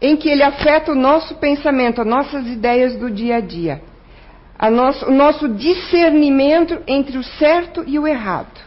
em 0.00 0.16
que 0.16 0.28
ele 0.28 0.42
afeta 0.42 0.90
o 0.90 0.96
nosso 0.96 1.36
pensamento, 1.36 2.00
as 2.00 2.06
nossas 2.06 2.46
ideias 2.46 2.96
do 2.96 3.10
dia 3.10 3.36
a 3.36 3.40
dia, 3.40 3.82
a 4.58 4.70
nosso, 4.70 5.06
o 5.06 5.12
nosso 5.12 5.48
discernimento 5.50 6.82
entre 6.88 7.18
o 7.18 7.22
certo 7.22 7.84
e 7.86 7.98
o 7.98 8.06
errado? 8.06 8.65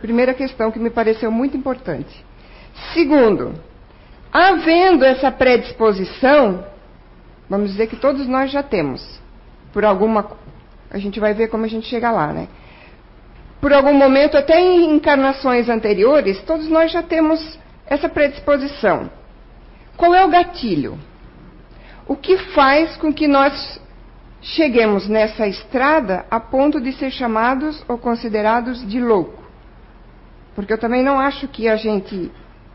Primeira 0.00 0.32
questão 0.32 0.70
que 0.70 0.78
me 0.78 0.90
pareceu 0.90 1.30
muito 1.30 1.56
importante. 1.56 2.24
Segundo, 2.94 3.54
havendo 4.32 5.04
essa 5.04 5.30
predisposição, 5.30 6.64
vamos 7.48 7.70
dizer 7.72 7.86
que 7.86 7.96
todos 7.96 8.26
nós 8.26 8.50
já 8.50 8.62
temos, 8.62 9.20
por 9.72 9.84
alguma. 9.84 10.38
A 10.90 10.98
gente 10.98 11.20
vai 11.20 11.34
ver 11.34 11.48
como 11.48 11.64
a 11.64 11.68
gente 11.68 11.86
chega 11.86 12.10
lá, 12.10 12.32
né? 12.32 12.48
Por 13.60 13.72
algum 13.74 13.92
momento, 13.92 14.38
até 14.38 14.58
em 14.58 14.94
encarnações 14.94 15.68
anteriores, 15.68 16.40
todos 16.42 16.66
nós 16.68 16.90
já 16.90 17.02
temos 17.02 17.58
essa 17.86 18.08
predisposição. 18.08 19.10
Qual 19.96 20.14
é 20.14 20.24
o 20.24 20.30
gatilho? 20.30 20.98
O 22.08 22.16
que 22.16 22.38
faz 22.38 22.96
com 22.96 23.12
que 23.12 23.28
nós 23.28 23.78
cheguemos 24.40 25.06
nessa 25.06 25.46
estrada 25.46 26.24
a 26.30 26.40
ponto 26.40 26.80
de 26.80 26.92
ser 26.94 27.10
chamados 27.10 27.84
ou 27.86 27.98
considerados 27.98 28.86
de 28.88 28.98
louco? 28.98 29.39
Porque 30.60 30.74
eu 30.74 30.78
também 30.78 31.02
não 31.02 31.18
acho 31.18 31.48
que 31.48 31.66
a 31.66 31.76
gente 31.76 32.30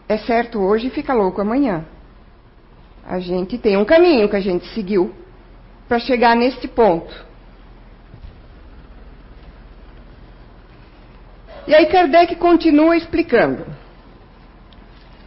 é 0.09 0.17
certo 0.17 0.59
hoje 0.59 0.87
e 0.87 0.89
fica 0.89 1.13
louco 1.13 1.39
amanhã. 1.39 1.85
A 3.07 3.19
gente 3.19 3.59
tem 3.59 3.77
um 3.77 3.85
caminho 3.85 4.27
que 4.27 4.35
a 4.35 4.39
gente 4.39 4.65
seguiu 4.73 5.13
para 5.87 5.99
chegar 5.99 6.35
neste 6.35 6.67
ponto. 6.67 7.13
E 11.67 11.75
aí 11.75 11.85
Kardec 11.85 12.35
continua 12.37 12.97
explicando. 12.97 13.67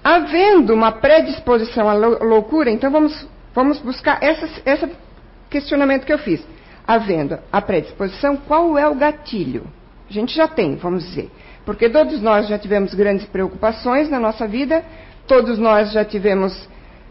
Havendo 0.02 0.74
uma 0.74 0.90
predisposição 0.90 1.88
à 1.88 1.94
loucura, 1.94 2.72
então 2.72 2.90
vamos, 2.90 3.28
vamos 3.54 3.78
buscar 3.78 4.20
esse 4.20 4.90
questionamento 5.48 6.04
que 6.04 6.12
eu 6.12 6.18
fiz. 6.18 6.44
Havendo 6.84 7.38
a 7.52 7.62
predisposição, 7.62 8.36
qual 8.36 8.76
é 8.76 8.88
o 8.88 8.96
gatilho? 8.96 9.64
A 10.10 10.12
gente 10.12 10.34
já 10.34 10.48
tem, 10.48 10.74
vamos 10.74 11.04
dizer. 11.04 11.30
Porque 11.68 11.90
todos 11.90 12.22
nós 12.22 12.48
já 12.48 12.58
tivemos 12.58 12.94
grandes 12.94 13.26
preocupações 13.26 14.08
na 14.08 14.18
nossa 14.18 14.48
vida, 14.48 14.82
todos 15.26 15.58
nós 15.58 15.92
já 15.92 16.02
tivemos 16.02 16.66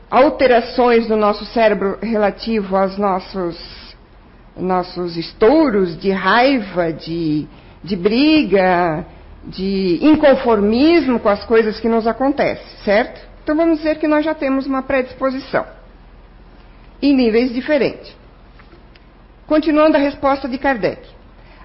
alterações 0.10 1.08
no 1.08 1.16
nosso 1.16 1.46
cérebro 1.46 2.00
relativo 2.02 2.76
aos 2.76 2.98
nossos, 2.98 3.96
nossos 4.58 5.16
estouros 5.16 5.96
de 5.96 6.10
raiva, 6.10 6.92
de, 6.92 7.46
de 7.84 7.96
briga, 7.96 9.06
de 9.44 10.00
inconformismo 10.02 11.20
com 11.20 11.30
as 11.30 11.46
coisas 11.46 11.80
que 11.80 11.88
nos 11.88 12.08
acontecem, 12.08 12.66
certo? 12.84 13.22
Então 13.44 13.56
vamos 13.56 13.78
dizer 13.78 14.00
que 14.00 14.08
nós 14.08 14.26
já 14.26 14.34
temos 14.34 14.66
uma 14.66 14.82
predisposição, 14.82 15.68
em 17.00 17.16
níveis 17.16 17.54
diferentes. 17.54 18.12
Continuando 19.46 19.98
a 19.98 20.00
resposta 20.00 20.50
de 20.50 20.58
Kardec. 20.58 21.08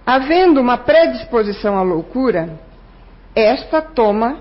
Havendo 0.05 0.61
uma 0.61 0.77
predisposição 0.77 1.79
à 1.79 1.83
loucura, 1.83 2.61
esta 3.35 3.81
toma 3.81 4.41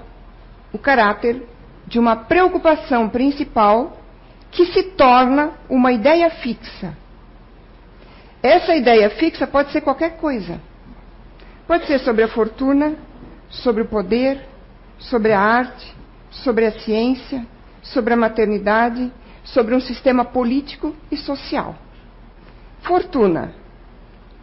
o 0.73 0.77
caráter 0.77 1.43
de 1.87 1.99
uma 1.99 2.15
preocupação 2.15 3.09
principal 3.09 3.97
que 4.51 4.65
se 4.67 4.83
torna 4.83 5.51
uma 5.69 5.91
ideia 5.91 6.29
fixa. 6.29 6.95
Essa 8.43 8.75
ideia 8.75 9.09
fixa 9.11 9.47
pode 9.47 9.71
ser 9.71 9.81
qualquer 9.81 10.17
coisa. 10.17 10.59
Pode 11.67 11.85
ser 11.85 11.99
sobre 11.99 12.23
a 12.23 12.27
fortuna, 12.27 12.95
sobre 13.49 13.83
o 13.83 13.87
poder, 13.87 14.45
sobre 14.97 15.31
a 15.31 15.39
arte, 15.39 15.95
sobre 16.29 16.65
a 16.65 16.71
ciência, 16.79 17.45
sobre 17.81 18.13
a 18.13 18.17
maternidade, 18.17 19.11
sobre 19.43 19.75
um 19.75 19.79
sistema 19.79 20.25
político 20.25 20.95
e 21.11 21.17
social. 21.17 21.75
Fortuna. 22.81 23.53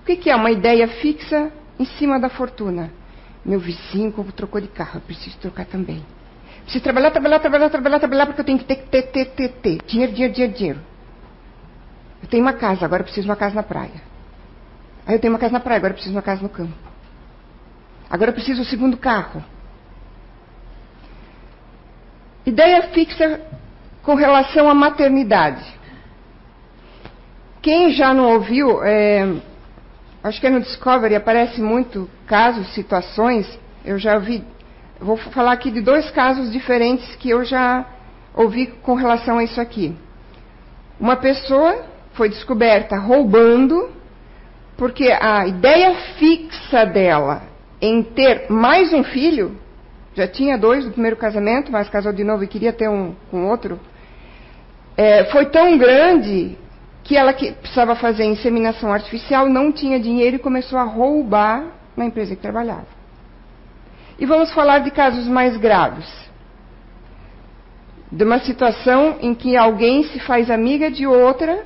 O 0.03 0.05
que 0.05 0.31
é 0.31 0.37
uma 0.37 0.51
ideia 0.51 0.89
fixa 0.89 1.53
em 1.79 1.85
cima 1.85 2.19
da 2.19 2.29
fortuna? 2.29 2.91
Meu 3.49 3.59
vizinho 3.59 4.13
trocou 4.37 4.61
de 4.61 4.69
carro, 4.69 4.97
eu 4.97 5.01
preciso 5.01 5.39
trocar 5.39 5.65
também. 5.65 6.05
Preciso 6.65 6.85
trabalhar, 6.85 7.11
trabalhar, 7.11 7.39
trabalhar, 7.39 7.71
trabalhar, 7.71 7.99
trabalhar, 7.99 8.27
porque 8.27 8.43
eu 8.43 8.45
tenho 8.45 8.59
que 8.59 8.67
ter, 8.67 8.77
ter, 8.77 9.05
ter, 9.05 9.25
ter, 9.25 9.49
ter. 9.49 9.79
Dinheiro, 9.87 10.13
dinheiro, 10.13 10.35
dinheiro, 10.35 10.55
dinheiro. 10.55 10.81
Eu 12.23 12.29
tenho 12.29 12.43
uma 12.43 12.53
casa, 12.53 12.85
agora 12.85 13.01
eu 13.01 13.05
preciso 13.05 13.25
de 13.25 13.31
uma 13.31 13.37
casa 13.37 13.55
na 13.55 13.63
praia. 13.63 14.03
Aí 15.07 15.15
eu 15.15 15.19
tenho 15.19 15.33
uma 15.33 15.39
casa 15.39 15.55
na 15.55 15.61
praia, 15.61 15.79
agora 15.79 15.93
eu 15.93 15.95
preciso 15.95 16.13
de 16.13 16.17
uma 16.19 16.23
casa 16.23 16.43
no 16.43 16.51
campo. 16.51 16.75
Agora 18.11 18.33
eu 18.33 18.35
preciso 18.35 18.61
do 18.61 18.69
segundo 18.69 18.99
carro. 18.99 19.43
Ideia 22.45 22.83
fixa 22.89 23.41
com 24.03 24.15
relação 24.15 24.69
à 24.69 24.75
maternidade. 24.75 25.65
Quem 27.63 27.93
já 27.93 28.13
não 28.13 28.35
ouviu, 28.35 28.85
é, 28.85 29.27
acho 30.29 30.41
que 30.41 30.47
é 30.47 30.51
no 30.51 30.61
Discovery 30.61 31.15
aparece 31.15 31.61
muito 31.61 32.09
casos, 32.27 32.73
situações. 32.75 33.59
Eu 33.85 33.99
já 33.99 34.19
vi, 34.19 34.45
vou 35.01 35.17
falar 35.17 35.53
aqui 35.53 35.71
de 35.71 35.81
dois 35.81 36.11
casos 36.11 36.53
diferentes 36.53 37.17
que 37.17 37.31
eu 37.31 37.45
já 37.45 37.87
ouvi 38.35 38.67
com 38.67 38.95
relação 38.95 39.39
a 39.39 39.45
isso 39.45 39.61
aqui. 39.61 39.97
Uma 41.01 41.17
pessoa 41.17 41.85
foi 42.13 42.29
descoberta 42.29 42.97
roubando 42.97 43.91
porque 44.77 45.11
a 45.11 45.47
ideia 45.47 45.95
fixa 46.19 46.85
dela 46.85 47.43
em 47.81 48.03
ter 48.03 48.51
mais 48.51 48.93
um 48.93 49.03
filho, 49.05 49.57
já 50.15 50.27
tinha 50.27 50.59
dois 50.59 50.85
do 50.85 50.91
primeiro 50.91 51.17
casamento, 51.17 51.71
mas 51.71 51.89
casou 51.89 52.13
de 52.13 52.25
novo 52.25 52.45
e 52.45 52.49
queria 52.49 52.73
ter 52.73 52.89
um 52.89 53.15
com 53.31 53.47
outro, 53.47 53.79
é, 54.97 55.25
foi 55.27 55.47
tão 55.47 55.79
grande 55.79 56.59
que 57.09 57.17
ela 57.17 57.33
que 57.33 57.53
precisava 57.53 57.97
fazer 57.97 58.25
inseminação 58.27 58.93
artificial, 58.93 59.49
não 59.49 59.73
tinha 59.73 59.99
dinheiro 59.99 60.37
e 60.37 60.39
começou 60.39 60.79
a 60.79 60.83
roubar 60.83 61.65
na 61.97 62.05
empresa 62.05 62.37
que 62.37 62.43
trabalhava. 62.43 62.87
E 64.19 64.27
vamos 64.27 64.53
falar 64.53 64.81
de 64.81 64.91
casos 64.91 65.27
mais 65.27 65.57
graves. 65.57 66.07
De 68.13 68.23
uma 68.25 68.39
situação 68.41 69.17
em 69.23 69.35
que 69.35 69.57
alguém 69.57 70.03
se 70.05 70.21
faz 70.21 70.51
amiga 70.51 70.91
de 70.91 71.07
outra 71.07 71.65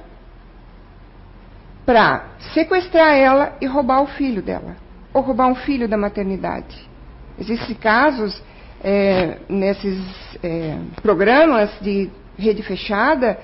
para 1.85 2.25
sequestrar 2.55 3.17
ela 3.17 3.57
e 3.61 3.67
roubar 3.67 4.01
o 4.01 4.07
filho 4.07 4.43
dela, 4.43 4.77
ou 5.13 5.23
roubar 5.23 5.49
um 5.49 5.57
filho 5.57 5.89
da 5.89 5.97
maternidade. 5.97 6.89
Existem 7.37 7.75
casos 7.75 8.41
é, 8.81 9.39
nesses 9.49 9.99
é, 10.41 10.79
programas 11.03 11.69
de 11.81 12.09
rede 12.39 12.63
fechada 12.63 13.41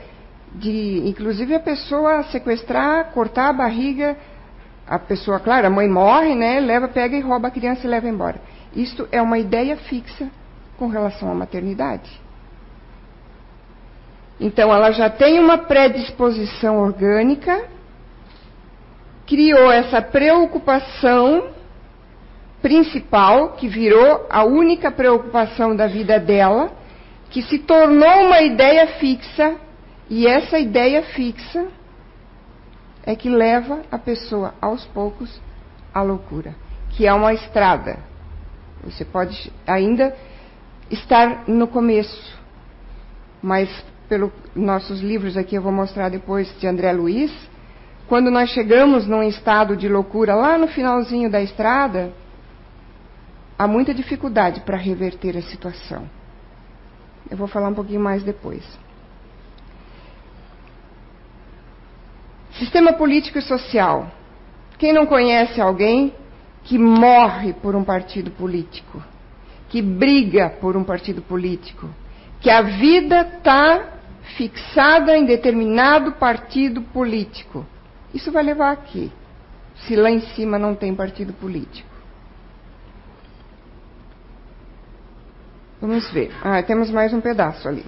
de, 0.55 1.03
inclusive, 1.07 1.55
a 1.55 1.61
pessoa 1.61 2.23
sequestrar, 2.25 3.13
cortar 3.13 3.51
a 3.51 3.53
barriga, 3.53 4.17
a 4.87 4.99
pessoa, 4.99 5.39
claro, 5.39 5.67
a 5.67 5.71
mãe 5.71 5.89
morre, 5.89 6.35
né? 6.35 6.61
Leva, 6.61 6.89
pega 6.89 7.17
e 7.17 7.21
rouba 7.21 7.49
a 7.49 7.51
criança 7.51 7.87
e 7.87 7.91
leva 7.91 8.09
embora. 8.09 8.41
Isto 8.75 9.09
é 9.13 9.21
uma 9.21 9.39
ideia 9.39 9.77
fixa 9.77 10.31
com 10.79 10.89
relação 10.89 11.31
à 11.31 11.35
maternidade. 11.35 12.11
Então, 14.41 14.73
ela 14.73 14.93
já 14.93 15.11
tem 15.11 15.39
uma 15.41 15.59
predisposição 15.59 16.79
orgânica, 16.79 17.65
criou 19.27 19.71
essa 19.71 20.01
preocupação 20.01 21.49
principal, 22.63 23.51
que 23.53 23.69
virou 23.69 24.27
a 24.31 24.45
única 24.45 24.91
preocupação 24.91 25.77
da 25.77 25.87
vida 25.87 26.19
dela, 26.19 26.71
que 27.31 27.43
se 27.43 27.59
tornou 27.59 28.27
uma 28.27 28.41
ideia 28.41 28.87
fixa 28.99 29.57
e 30.11 30.27
essa 30.27 30.59
ideia 30.59 31.03
fixa 31.03 31.67
é 33.05 33.15
que 33.15 33.29
leva 33.29 33.83
a 33.91 33.99
pessoa 33.99 34.55
aos 34.61 34.85
poucos 34.87 35.41
à 35.93 36.03
loucura, 36.03 36.55
que 36.91 37.07
é 37.07 37.13
uma 37.13 37.33
estrada. 37.35 37.99
Você 38.85 39.05
pode 39.05 39.53
ainda 39.67 40.17
estar 40.91 41.49
no 41.49 41.67
começo, 41.67 42.39
mas 43.43 43.69
pelos 44.09 44.33
nossos 44.55 45.01
livros 45.01 45.37
aqui 45.37 45.55
eu 45.55 45.63
vou 45.63 45.73
mostrar 45.73 46.09
depois 46.09 46.55
de 46.59 46.67
André 46.67 46.93
Luiz, 46.93 47.33
quando 48.09 48.31
nós 48.31 48.49
chegamos 48.51 49.07
num 49.07 49.23
estado 49.23 49.77
de 49.77 49.89
loucura 49.89 50.35
lá 50.35 50.57
no 50.57 50.69
finalzinho 50.69 51.31
da 51.31 51.43
estrada, 51.43 52.11
há 53.59 53.69
muita 53.69 53.93
dificuldade 53.93 54.61
para 54.61 54.79
reverter 54.79 55.37
a 55.37 55.43
situação. 55.43 56.09
Eu 57.31 57.37
vou 57.37 57.47
falar 57.47 57.69
um 57.69 57.75
pouquinho 57.75 58.01
mais 58.01 58.23
depois. 58.23 58.65
Sistema 62.59 62.93
político 62.93 63.39
e 63.39 63.43
social. 63.43 64.11
Quem 64.79 64.93
não 64.93 65.07
conhece 65.07 65.61
alguém 65.61 66.13
que 66.65 66.79
morre 66.79 67.53
por 67.53 67.75
um 67.75 67.85
partido 67.85 68.31
político, 68.31 69.03
que 69.69 69.81
briga 69.81 70.51
por 70.51 70.77
um 70.77 70.85
partido 70.85 71.23
político, 71.23 71.89
que 72.41 72.51
a 72.51 72.63
vida 72.63 73.23
está 73.23 73.99
fixada 74.37 75.17
em 75.17 75.25
determinado 75.25 76.13
partido 76.13 76.83
político. 76.83 77.65
Isso 78.13 78.31
vai 78.31 78.43
levar 78.43 78.73
aqui, 78.73 79.11
se 79.77 79.97
lá 79.97 80.11
em 80.11 80.21
cima 80.21 80.59
não 80.59 80.75
tem 80.75 80.95
partido 80.95 81.33
político. 81.33 81.89
Vamos 85.81 86.11
ver. 86.11 86.33
Ah, 86.43 86.63
temos 86.63 86.91
mais 86.91 87.13
um 87.15 87.21
pedaço 87.21 87.69
ali. 87.69 87.87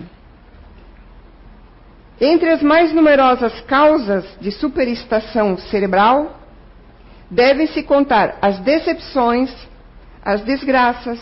Entre 2.20 2.50
as 2.50 2.62
mais 2.62 2.92
numerosas 2.92 3.60
causas 3.62 4.26
de 4.40 4.52
superestação 4.52 5.56
cerebral, 5.56 6.38
devem-se 7.30 7.82
contar 7.82 8.36
as 8.42 8.58
decepções, 8.58 9.50
as 10.22 10.42
desgraças, 10.42 11.18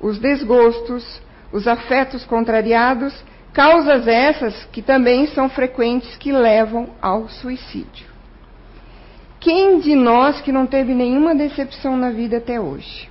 os 0.00 0.18
desgostos, 0.18 1.22
os 1.52 1.68
afetos 1.68 2.24
contrariados, 2.24 3.14
causas 3.52 4.08
essas 4.08 4.64
que 4.72 4.82
também 4.82 5.28
são 5.28 5.48
frequentes 5.48 6.16
que 6.16 6.32
levam 6.32 6.88
ao 7.00 7.28
suicídio. 7.28 8.10
Quem 9.38 9.78
de 9.78 9.94
nós 9.94 10.40
que 10.40 10.50
não 10.50 10.66
teve 10.66 10.92
nenhuma 10.92 11.34
decepção 11.34 11.96
na 11.96 12.10
vida 12.10 12.38
até 12.38 12.60
hoje? 12.60 13.08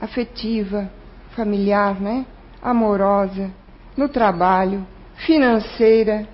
Afetiva, 0.00 0.90
familiar, 1.34 2.00
né? 2.00 2.24
Amorosa, 2.62 3.50
no 3.96 4.08
trabalho, 4.08 4.86
financeira. 5.16 6.26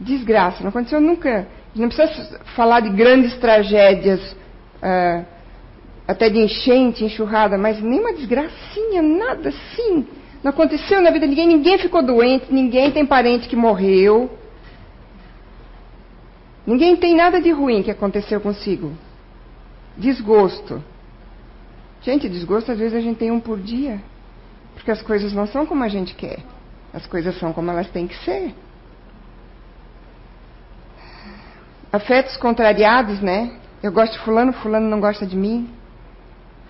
Desgraça, 0.00 0.62
não 0.62 0.70
aconteceu 0.70 1.00
nunca. 1.00 1.46
Não 1.74 1.88
precisa 1.88 2.40
falar 2.56 2.80
de 2.80 2.90
grandes 2.90 3.36
tragédias, 3.38 4.20
uh, 4.32 5.24
até 6.06 6.28
de 6.30 6.38
enchente, 6.38 7.04
enxurrada, 7.04 7.58
mas 7.58 7.80
nenhuma 7.80 8.12
desgracinha, 8.12 9.02
nada 9.02 9.50
assim. 9.50 10.06
Não 10.42 10.50
aconteceu 10.50 11.00
na 11.02 11.10
vida 11.10 11.26
de 11.26 11.34
ninguém, 11.34 11.48
ninguém 11.48 11.78
ficou 11.78 12.02
doente, 12.02 12.46
ninguém 12.52 12.90
tem 12.90 13.04
parente 13.04 13.48
que 13.48 13.56
morreu. 13.56 14.30
Ninguém 16.66 16.96
tem 16.96 17.14
nada 17.14 17.40
de 17.40 17.50
ruim 17.50 17.82
que 17.82 17.90
aconteceu 17.90 18.40
consigo. 18.40 18.92
Desgosto. 19.96 20.82
Gente, 22.02 22.28
desgosto 22.28 22.70
às 22.70 22.78
vezes 22.78 22.94
a 22.94 23.00
gente 23.00 23.18
tem 23.18 23.30
um 23.30 23.40
por 23.40 23.58
dia. 23.58 24.00
Porque 24.78 24.92
as 24.92 25.02
coisas 25.02 25.32
não 25.32 25.46
são 25.46 25.66
como 25.66 25.82
a 25.82 25.88
gente 25.88 26.14
quer. 26.14 26.38
As 26.94 27.04
coisas 27.06 27.36
são 27.38 27.52
como 27.52 27.70
elas 27.70 27.90
têm 27.90 28.06
que 28.06 28.16
ser. 28.24 28.54
Afetos 31.92 32.36
contrariados, 32.36 33.20
né? 33.20 33.58
Eu 33.82 33.90
gosto 33.90 34.12
de 34.12 34.20
fulano, 34.20 34.52
fulano 34.52 34.88
não 34.88 35.00
gosta 35.00 35.26
de 35.26 35.36
mim. 35.36 35.68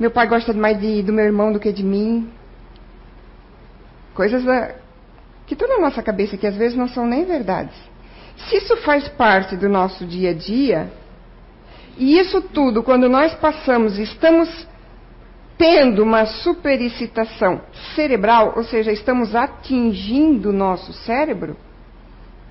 Meu 0.00 0.11
pai 0.11 0.27
gosta 0.27 0.53
mais 0.55 0.81
de, 0.81 1.03
do 1.03 1.12
meu 1.12 1.25
irmão 1.25 1.53
do 1.53 1.61
que 1.61 1.71
de 1.71 1.85
mim. 1.85 2.31
Coisas 4.15 4.43
da, 4.43 4.75
que 5.47 5.53
estão 5.53 5.69
na 5.69 5.79
nossa 5.79 6.03
cabeça 6.03 6.37
que 6.37 6.47
às 6.47 6.57
vezes 6.57 6.77
não 6.77 6.88
são 6.88 7.07
nem 7.07 7.27
verdades. 7.27 7.77
Se 8.37 8.57
isso 8.57 8.77
faz 8.79 9.07
parte 9.09 9.55
do 9.55 9.69
nosso 9.69 10.07
dia 10.07 10.31
a 10.31 10.35
dia, 10.35 10.91
e 11.99 12.19
isso 12.19 12.41
tudo, 12.41 12.83
quando 12.83 13.09
nós 13.09 13.35
passamos, 13.35 13.99
estamos 13.99 14.67
tendo 15.59 16.05
uma 16.05 16.25
superexcitação 16.25 17.61
cerebral, 17.97 18.55
ou 18.57 18.62
seja, 18.62 18.93
estamos 18.93 19.35
atingindo 19.35 20.50
o 20.50 20.53
nosso 20.53 20.93
cérebro, 20.93 21.57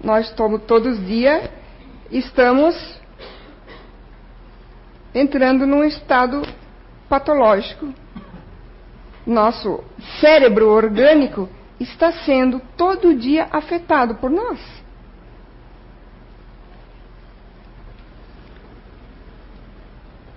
nós 0.03 0.29
todos, 0.33 0.61
todos 0.63 0.99
os 0.99 1.07
dias 1.07 1.49
estamos 2.11 2.75
entrando 5.15 5.65
num 5.65 5.83
estado 5.83 6.41
patológico. 7.09 7.93
Nosso 9.25 9.83
cérebro 10.19 10.69
orgânico 10.69 11.49
está 11.79 12.11
sendo 12.11 12.61
todo 12.75 13.15
dia 13.15 13.47
afetado 13.51 14.15
por 14.15 14.29
nós. 14.29 14.59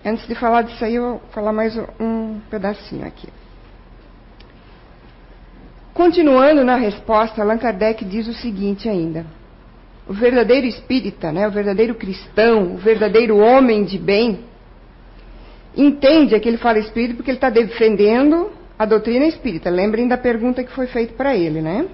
Antes 0.04 0.26
de 0.26 0.34
falar 0.34 0.62
disso 0.62 0.82
aí, 0.82 0.94
eu 0.94 1.02
vou 1.02 1.22
falar 1.30 1.52
mais 1.52 1.76
um 2.00 2.40
pedacinho 2.50 3.06
aqui. 3.06 3.28
Continuando 5.92 6.64
na 6.64 6.76
resposta, 6.76 7.42
Allan 7.42 7.58
Kardec 7.58 8.02
diz 8.06 8.26
o 8.26 8.32
seguinte 8.32 8.88
ainda. 8.88 9.26
O 10.08 10.14
verdadeiro 10.14 10.66
espírita, 10.66 11.30
né, 11.30 11.46
o 11.46 11.50
verdadeiro 11.50 11.94
cristão, 11.94 12.74
o 12.74 12.78
verdadeiro 12.78 13.36
homem 13.36 13.84
de 13.84 13.98
bem, 13.98 14.40
entende 15.76 16.38
que 16.40 16.48
ele 16.48 16.56
fala 16.56 16.78
espírito 16.78 17.16
porque 17.16 17.30
ele 17.30 17.36
está 17.36 17.50
defendendo 17.50 18.50
a 18.78 18.86
doutrina 18.86 19.26
espírita. 19.26 19.68
Lembrem 19.68 20.08
da 20.08 20.16
pergunta 20.16 20.64
que 20.64 20.72
foi 20.72 20.86
feita 20.86 21.12
para 21.12 21.36
ele, 21.36 21.60
né? 21.60 21.86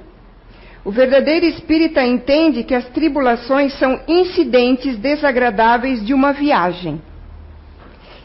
O 0.84 0.92
verdadeiro 0.92 1.44
espírita 1.44 2.06
entende 2.06 2.62
que 2.62 2.74
as 2.74 2.88
tribulações 2.90 3.76
são 3.76 4.00
incidentes 4.06 4.96
desagradáveis 4.96 6.06
de 6.06 6.14
uma 6.14 6.32
viagem 6.32 7.02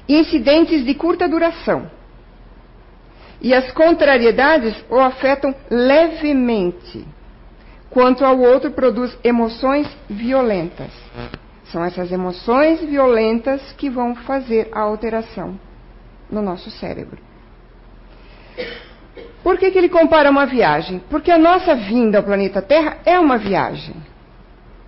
incidentes 0.08 0.86
de 0.86 0.94
curta 0.94 1.28
duração. 1.28 1.90
E 3.42 3.54
as 3.54 3.72
contrariedades 3.72 4.76
o 4.90 5.00
afetam 5.00 5.54
levemente, 5.70 7.06
quanto 7.90 8.24
ao 8.24 8.40
outro 8.40 8.72
produz 8.72 9.18
emoções 9.24 9.88
violentas. 10.10 10.92
São 11.66 11.84
essas 11.84 12.12
emoções 12.12 12.82
violentas 12.82 13.62
que 13.74 13.90
vão 13.90 14.14
fazer 14.14 14.70
a 14.72 14.82
alteração 14.82 15.60
no 16.30 16.42
nosso 16.42 16.70
cérebro. 16.70 17.18
Por 19.44 19.58
que, 19.58 19.72
que 19.72 19.78
ele 19.78 19.90
compara 19.90 20.30
uma 20.30 20.46
viagem? 20.46 21.02
Porque 21.10 21.32
a 21.32 21.38
nossa 21.38 21.76
vinda 21.76 22.20
ao 22.20 22.24
planeta 22.24 22.62
Terra 22.62 22.98
é 23.06 23.20
uma 23.20 23.38
viagem. 23.38 23.96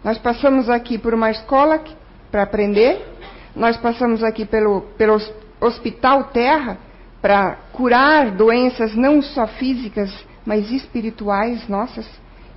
Nós 0.03 0.17
passamos 0.17 0.69
aqui 0.69 0.97
por 0.97 1.13
uma 1.13 1.31
escola 1.31 1.83
para 2.29 2.43
aprender, 2.43 3.12
nós 3.55 3.77
passamos 3.77 4.23
aqui 4.23 4.45
pelo, 4.45 4.81
pelo 4.97 5.17
Hospital 5.61 6.25
Terra 6.25 6.77
para 7.21 7.55
curar 7.71 8.31
doenças 8.31 8.95
não 8.95 9.21
só 9.21 9.47
físicas, 9.47 10.11
mas 10.45 10.69
espirituais 10.71 11.67
nossas, 11.67 12.05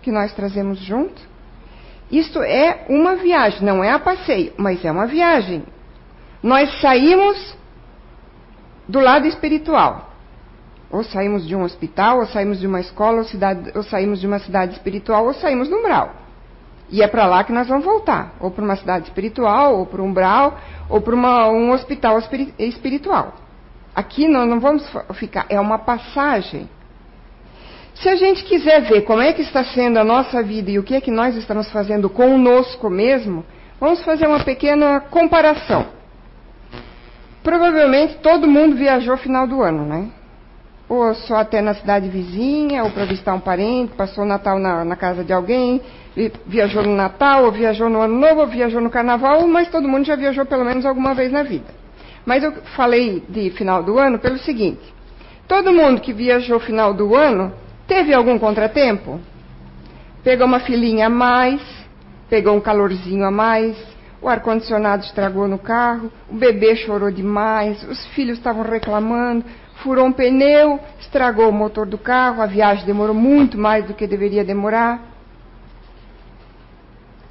que 0.03 0.11
nós 0.11 0.33
trazemos 0.33 0.79
junto. 0.81 1.23
Isto 2.11 2.43
é 2.43 2.85
uma 2.89 3.17
viagem, 3.17 3.63
não 3.63 3.83
é 3.83 3.91
a 3.91 3.99
passeio, 3.99 4.53
mas 4.57 4.85
é 4.85 4.91
uma 4.91 5.07
viagem. 5.07 5.65
Nós 6.43 6.81
saímos 6.81 7.57
do 8.89 9.01
lado 9.01 9.27
espiritual. 9.27 10.15
Ou 10.91 11.03
saímos 11.03 11.47
de 11.47 11.55
um 11.55 11.63
hospital, 11.63 12.21
ou 12.21 12.27
saímos 12.27 12.61
de 12.61 12.67
uma 12.67 12.81
escola, 12.81 13.19
ou, 13.19 13.25
cidade, 13.25 13.73
ou 13.75 13.83
saímos 13.83 14.21
de 14.21 14.27
uma 14.27 14.39
cidade 14.39 14.75
espiritual, 14.75 15.27
ou 15.27 15.35
saímos 15.35 15.69
do 15.69 15.77
umbral. 15.77 16.15
E 16.88 17.03
é 17.03 17.09
para 17.09 17.27
lá 17.27 17.42
que 17.42 17.53
nós 17.53 17.68
vamos 17.68 17.85
voltar, 17.85 18.35
ou 18.38 18.51
para 18.51 18.64
uma 18.64 18.77
cidade 18.77 19.07
espiritual, 19.09 19.79
ou 19.79 19.87
para 19.87 20.01
um 20.01 20.07
umbral, 20.07 20.59
ou 20.88 21.01
para 21.01 21.16
um 21.16 21.72
hospital 21.72 22.18
espiritual. 22.59 23.35
Aqui 23.94 24.29
nós 24.29 24.49
não 24.49 24.61
vamos 24.61 24.87
ficar, 25.14 25.46
é 25.49 25.59
uma 25.59 25.79
passagem. 25.79 26.68
Se 27.94 28.09
a 28.09 28.14
gente 28.14 28.44
quiser 28.44 28.83
ver 28.83 29.03
como 29.03 29.22
é 29.22 29.33
que 29.33 29.40
está 29.40 29.64
sendo 29.64 29.99
a 29.99 30.05
nossa 30.05 30.42
vida 30.42 30.70
e 30.70 30.79
o 30.79 30.83
que 30.83 30.94
é 30.94 31.01
que 31.01 31.11
nós 31.11 31.35
estamos 31.35 31.70
fazendo 31.72 32.11
conosco 32.11 32.90
mesmo, 32.90 33.44
vamos 33.81 34.05
fazer 34.05 34.27
uma 34.27 34.44
pequena 34.44 35.01
comparação. 35.01 35.87
Provavelmente 37.42 38.16
todo 38.16 38.46
mundo 38.46 38.77
viajou 38.77 39.16
final 39.16 39.46
do 39.46 39.62
ano, 39.62 39.87
né? 39.87 40.09
Ou 40.88 41.14
só 41.14 41.37
até 41.37 41.61
na 41.62 41.75
cidade 41.75 42.09
vizinha, 42.09 42.85
ou 42.85 42.90
para 42.90 43.07
visitar 43.07 43.35
um 43.35 43.40
parente, 43.40 43.94
passou 43.94 44.25
o 44.25 44.27
Natal 44.27 44.59
na, 44.59 44.85
na 44.85 44.94
casa 44.94 45.25
de 45.25 45.33
alguém, 45.33 45.81
viajou 46.46 46.83
no 46.83 46.96
Natal, 46.96 47.44
ou 47.44 47.52
viajou 47.52 47.90
no 47.90 48.00
Ano 48.00 48.18
Novo, 48.18 48.40
ou 48.40 48.46
viajou 48.46 48.81
no 48.81 48.88
Carnaval, 48.88 49.46
mas 49.46 49.68
todo 49.68 49.87
mundo 49.87 50.07
já 50.07 50.16
viajou 50.16 50.46
pelo 50.46 50.64
menos 50.64 50.87
alguma 50.87 51.14
vez 51.14 51.31
na 51.31 51.42
vida. 51.42 51.66
Mas 52.24 52.42
eu 52.42 52.52
falei 52.74 53.22
de 53.29 53.50
final 53.50 53.83
do 53.83 53.98
ano 53.98 54.18
pelo 54.18 54.38
seguinte: 54.38 54.83
todo 55.46 55.72
mundo 55.72 56.00
que 56.00 56.12
viajou 56.12 56.59
final 56.59 56.94
do 56.94 57.14
ano 57.14 57.52
teve 57.87 58.14
algum 58.14 58.38
contratempo? 58.38 59.20
Pegou 60.24 60.46
uma 60.46 60.61
filinha 60.61 61.07
a 61.07 61.11
mais, 61.11 61.61
pegou 62.29 62.57
um 62.57 62.61
calorzinho 62.61 63.24
a 63.24 63.31
mais, 63.31 63.76
o 64.20 64.29
ar-condicionado 64.29 65.05
estragou 65.05 65.46
no 65.46 65.59
carro, 65.59 66.11
o 66.29 66.35
bebê 66.35 66.74
chorou 66.74 67.12
demais, 67.12 67.81
os 67.85 68.05
filhos 68.07 68.38
estavam 68.38 68.64
reclamando, 68.64 69.44
furou 69.83 70.07
um 70.07 70.12
pneu, 70.12 70.81
estragou 70.98 71.48
o 71.48 71.52
motor 71.52 71.87
do 71.87 71.98
carro, 71.98 72.42
a 72.42 72.46
viagem 72.46 72.85
demorou 72.87 73.14
muito 73.14 73.57
mais 73.57 73.87
do 73.87 73.94
que 73.94 74.07
deveria 74.07 74.44
demorar 74.44 75.15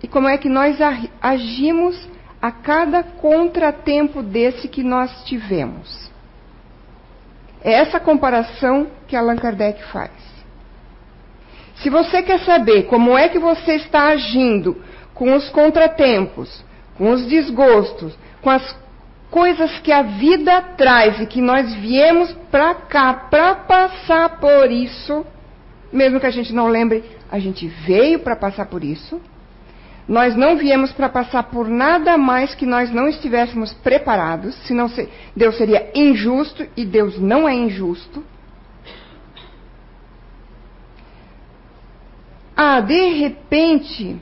e 0.06 0.08
como 0.08 0.28
é 0.28 0.38
que 0.38 0.48
nós 0.48 0.78
agimos 1.20 2.00
a 2.40 2.52
cada 2.52 3.02
contratempo 3.02 4.22
desse 4.22 4.68
que 4.68 4.84
nós 4.84 5.24
tivemos. 5.24 6.12
É 7.64 7.74
essa 7.74 8.00
comparação 8.00 8.86
que 9.08 9.16
Allan 9.16 9.36
Kardec 9.36 9.84
faz. 9.86 10.12
Se 11.78 11.90
você 11.90 12.22
quer 12.22 12.40
saber 12.42 12.84
como 12.84 13.18
é 13.18 13.30
que 13.30 13.40
você 13.40 13.78
está 13.78 14.10
agindo 14.10 14.80
com 15.16 15.34
os 15.34 15.50
contratempos, 15.50 16.64
com 17.00 17.10
os 17.10 17.26
desgostos, 17.26 18.16
com 18.44 18.52
as 18.52 18.78
coisas 19.32 19.80
que 19.80 19.92
a 19.92 20.04
vida 20.04 20.62
traz 20.78 21.20
e 21.20 21.26
que 21.26 21.42
nós 21.42 21.74
viemos 21.74 22.32
para 22.52 22.76
cá 22.76 23.12
para 23.12 23.56
passar 23.56 24.38
por 24.40 24.72
isso, 24.72 25.26
mesmo 25.92 26.20
que 26.20 26.28
a 26.28 26.32
gente 26.32 26.54
não 26.54 26.68
lembre, 26.68 27.04
a 27.32 27.40
gente 27.40 27.68
veio 27.68 28.20
para 28.20 28.36
passar 28.36 28.68
por 28.68 28.84
isso. 28.84 29.20
Nós 30.08 30.36
não 30.36 30.56
viemos 30.56 30.92
para 30.92 31.10
passar 31.10 31.44
por 31.44 31.68
nada 31.68 32.18
mais 32.18 32.54
que 32.54 32.66
nós 32.66 32.92
não 32.92 33.08
estivéssemos 33.08 33.74
preparados, 33.74 34.54
senão 34.68 34.88
Deus 35.36 35.58
seria 35.58 35.92
injusto 35.96 36.66
e 36.78 36.86
Deus 36.86 37.20
não 37.20 37.50
é 37.50 37.56
injusto. 37.56 38.24
Ah, 42.56 42.80
de 42.80 43.20
repente, 43.20 44.16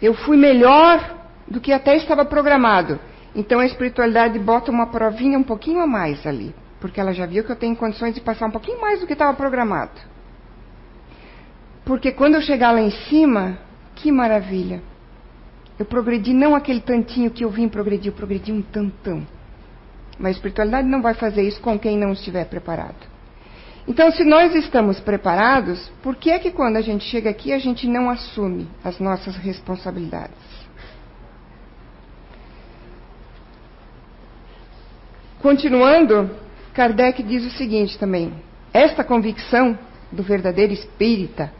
eu 0.00 0.14
fui 0.14 0.36
melhor 0.36 1.16
do 1.46 1.60
que 1.60 1.72
até 1.72 1.96
estava 1.96 2.24
programado. 2.24 2.98
Então 3.34 3.60
a 3.60 3.66
espiritualidade 3.66 4.38
bota 4.38 4.70
uma 4.70 4.86
provinha 4.86 5.38
um 5.38 5.42
pouquinho 5.42 5.80
a 5.80 5.86
mais 5.86 6.26
ali, 6.26 6.54
porque 6.80 6.98
ela 6.98 7.12
já 7.12 7.26
viu 7.26 7.44
que 7.44 7.52
eu 7.52 7.56
tenho 7.56 7.76
condições 7.76 8.14
de 8.14 8.22
passar 8.22 8.46
um 8.46 8.50
pouquinho 8.50 8.80
mais 8.80 9.00
do 9.00 9.06
que 9.06 9.12
estava 9.12 9.34
programado. 9.34 10.00
Porque 11.84 12.10
quando 12.10 12.36
eu 12.36 12.40
chegar 12.40 12.72
lá 12.72 12.80
em 12.80 12.90
cima, 12.90 13.58
que 13.96 14.12
maravilha. 14.12 14.82
Eu 15.78 15.84
progredi 15.84 16.32
não 16.32 16.54
aquele 16.54 16.80
tantinho 16.80 17.30
que 17.30 17.44
eu 17.44 17.50
vim 17.50 17.68
progredir, 17.68 18.12
eu 18.12 18.16
progredi 18.16 18.52
um 18.52 18.62
tantão. 18.62 19.26
Mas 20.18 20.28
a 20.28 20.36
espiritualidade 20.36 20.88
não 20.88 21.02
vai 21.02 21.14
fazer 21.14 21.42
isso 21.42 21.60
com 21.60 21.78
quem 21.78 21.98
não 21.98 22.12
estiver 22.12 22.44
preparado. 22.46 23.16
Então, 23.88 24.10
se 24.10 24.24
nós 24.24 24.54
estamos 24.54 24.98
preparados, 25.00 25.90
por 26.02 26.16
que 26.16 26.30
é 26.30 26.38
que 26.38 26.50
quando 26.50 26.76
a 26.76 26.80
gente 26.80 27.04
chega 27.04 27.30
aqui 27.30 27.52
a 27.52 27.58
gente 27.58 27.86
não 27.86 28.10
assume 28.10 28.68
as 28.82 28.98
nossas 28.98 29.36
responsabilidades? 29.36 30.34
Continuando, 35.40 36.30
Kardec 36.74 37.22
diz 37.22 37.44
o 37.44 37.50
seguinte 37.50 37.98
também: 37.98 38.32
esta 38.72 39.04
convicção 39.04 39.78
do 40.10 40.22
verdadeiro 40.22 40.72
espírita, 40.72 41.52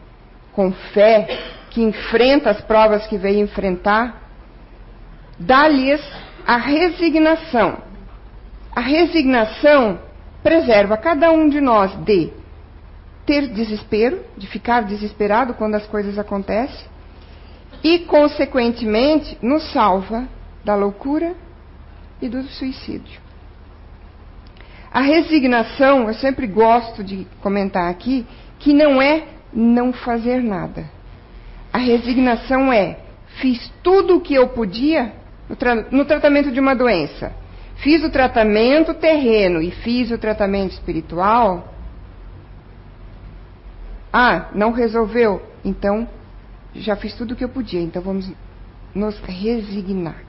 com 0.53 0.73
fé, 0.73 1.56
que 1.77 1.83
enfrenta 1.83 2.49
as 2.49 2.63
provas 2.63 3.07
que 3.07 3.19
veio 3.19 3.41
enfrentar, 3.41 4.31
dá-lhes 5.39 6.01
a 6.47 6.57
resignação. 6.57 7.83
A 8.75 8.81
resignação 8.81 9.99
preserva 10.43 10.97
cada 10.97 11.31
um 11.31 11.51
de 11.51 11.61
nós 11.61 11.95
de 12.03 12.33
ter 13.27 13.49
desespero, 13.49 14.25
de 14.39 14.47
ficar 14.47 14.85
desesperado 14.85 15.53
quando 15.53 15.75
as 15.75 15.87
coisas 15.87 16.19
acontecem, 16.19 16.87
e, 17.85 17.99
consequentemente, 18.07 19.37
nos 19.43 19.71
salva 19.71 20.27
da 20.65 20.75
loucura 20.75 21.35
e 22.23 22.27
do 22.27 22.43
suicídio. 22.45 23.21
A 24.91 25.03
resignação, 25.03 26.09
eu 26.09 26.15
sempre 26.15 26.47
gosto 26.47 27.05
de 27.05 27.27
comentar 27.43 27.91
aqui, 27.91 28.27
que 28.59 28.73
não 28.73 29.03
é 29.03 29.25
não 29.53 29.93
fazer 29.93 30.43
nada. 30.43 30.96
A 31.77 31.79
resignação 31.79 32.73
é: 32.73 32.99
fiz 33.41 33.71
tudo 33.83 34.17
o 34.17 34.21
que 34.21 34.35
eu 34.35 34.49
podia 34.49 35.13
no, 35.49 35.57
tra 35.57 35.75
no 35.91 36.05
tratamento 36.05 36.51
de 36.51 36.59
uma 36.61 36.75
doença 36.75 37.33
fiz 37.77 38.03
o 38.03 38.11
tratamento 38.11 38.95
terreno 38.95 39.61
e 39.61 39.71
fiz 39.71 40.11
o 40.11 40.19
tratamento 40.19 40.73
espiritual, 40.73 41.75
ah, 44.13 44.49
não 44.55 44.73
resolveu, 44.73 45.43
então 45.65 46.09
já 46.75 46.97
fiz 46.97 47.15
tudo 47.15 47.33
o 47.33 47.37
que 47.37 47.45
eu 47.45 47.49
podia, 47.49 47.81
então 47.81 48.03
vamos 48.03 48.31
nos 48.95 49.19
resignar. 49.21 50.25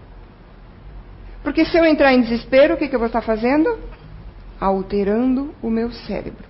Porque 1.43 1.63
se 1.65 1.77
eu 1.77 1.85
entrar 1.85 2.13
em 2.13 2.21
desespero, 2.21 2.73
o 2.73 2.77
que, 2.77 2.87
que 2.87 2.95
eu 2.95 2.99
vou 2.99 3.07
estar 3.07 3.21
fazendo? 3.21 3.79
Alterando 4.59 5.53
o 5.61 5.69
meu 5.69 5.91
cérebro. 5.91 6.45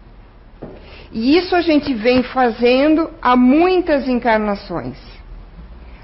E 1.12 1.38
isso 1.38 1.56
a 1.56 1.62
gente 1.62 1.94
vem 1.94 2.24
fazendo 2.24 3.10
há 3.22 3.36
muitas 3.36 4.08
encarnações. 4.08 4.98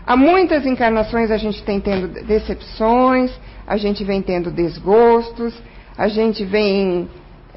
Há 0.06 0.16
muitas 0.16 0.66
encarnações 0.66 1.32
a 1.32 1.38
gente 1.38 1.64
tem 1.64 1.80
tendo 1.80 2.08
decepções, 2.08 3.32
a 3.66 3.78
gente 3.78 4.04
vem 4.04 4.22
tendo 4.22 4.52
desgostos, 4.52 5.54
a 5.98 6.08
gente 6.08 6.44
vem 6.44 7.08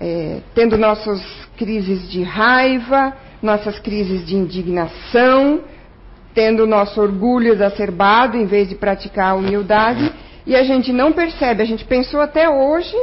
é, 0.00 0.40
tendo 0.54 0.76
nossas 0.76 1.20
crises 1.56 2.08
de 2.08 2.22
raiva, 2.22 3.16
nossas 3.42 3.78
crises 3.78 4.24
de 4.26 4.36
indignação, 4.36 5.62
tendo 6.34 6.66
nosso 6.66 7.00
orgulho 7.00 7.52
exacerbado 7.52 8.36
em 8.36 8.46
vez 8.46 8.68
de 8.68 8.74
praticar 8.74 9.32
a 9.32 9.34
humildade, 9.34 10.12
e 10.46 10.54
a 10.54 10.62
gente 10.62 10.92
não 10.92 11.12
percebe, 11.12 11.62
a 11.62 11.66
gente 11.66 11.84
pensou 11.84 12.20
até 12.20 12.48
hoje 12.48 12.96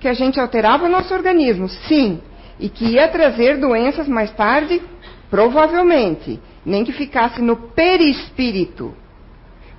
que 0.00 0.08
a 0.08 0.14
gente 0.14 0.40
alterava 0.40 0.86
o 0.86 0.88
nosso 0.88 1.12
organismo, 1.12 1.68
sim, 1.68 2.20
e 2.58 2.68
que 2.68 2.84
ia 2.84 3.08
trazer 3.08 3.58
doenças 3.58 4.08
mais 4.08 4.32
tarde, 4.32 4.82
provavelmente, 5.30 6.40
nem 6.64 6.84
que 6.84 6.92
ficasse 6.92 7.40
no 7.40 7.56
perispírito. 7.56 8.94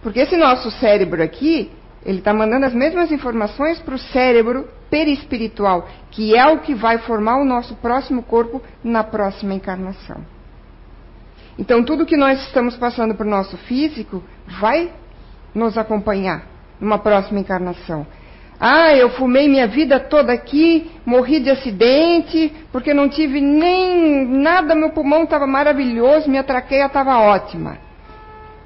Porque 0.02 0.20
esse 0.20 0.38
nosso 0.38 0.72
cérebro 0.72 1.22
aqui, 1.22 1.72
ele 2.06 2.20
está 2.20 2.34
mandando 2.34 2.65
as 2.65 2.74
mesmas 2.74 3.12
informações 3.12 3.80
para 3.80 3.96
o 3.96 4.00
cérebro 4.00 4.68
perispiritual, 4.89 5.88
que 6.10 6.36
é 6.36 6.48
o 6.48 6.60
que 6.60 6.74
vai 6.74 6.98
formar 7.00 7.38
o 7.38 7.46
nosso 7.46 7.76
próximo 7.76 8.24
corpo 8.24 8.62
na 8.84 9.04
próxima 9.04 9.54
encarnação. 9.54 10.24
Então, 11.58 11.84
tudo 11.84 12.06
que 12.06 12.15
nós 12.15 12.42
estamos 12.48 12.78
passando 12.78 13.13
para 13.13 13.28
o 13.28 13.30
nosso 13.30 13.58
físico 13.58 14.24
vai 14.60 14.92
nos 15.54 15.78
acompanhar 15.78 16.48
numa 16.80 16.98
próxima 16.98 17.39
encarnação. 17.39 18.08
Ah, 18.60 18.93
eu 18.93 19.10
fumei 19.12 19.48
minha 19.48 19.67
vida 19.67 20.00
toda 20.02 20.34
aqui, 20.34 20.91
morri 21.06 21.39
de 21.39 21.50
acidente, 21.50 22.54
porque 22.74 22.93
não 22.93 23.08
tive 23.08 23.39
nem 23.39 24.26
nada, 24.26 24.76
meu 24.76 24.89
pulmão 24.89 25.24
estava 25.24 25.48
maravilhoso, 25.48 26.30
minha 26.30 26.43
traqueia 26.43 26.88
estava 26.88 27.17
ótima. 27.19 27.78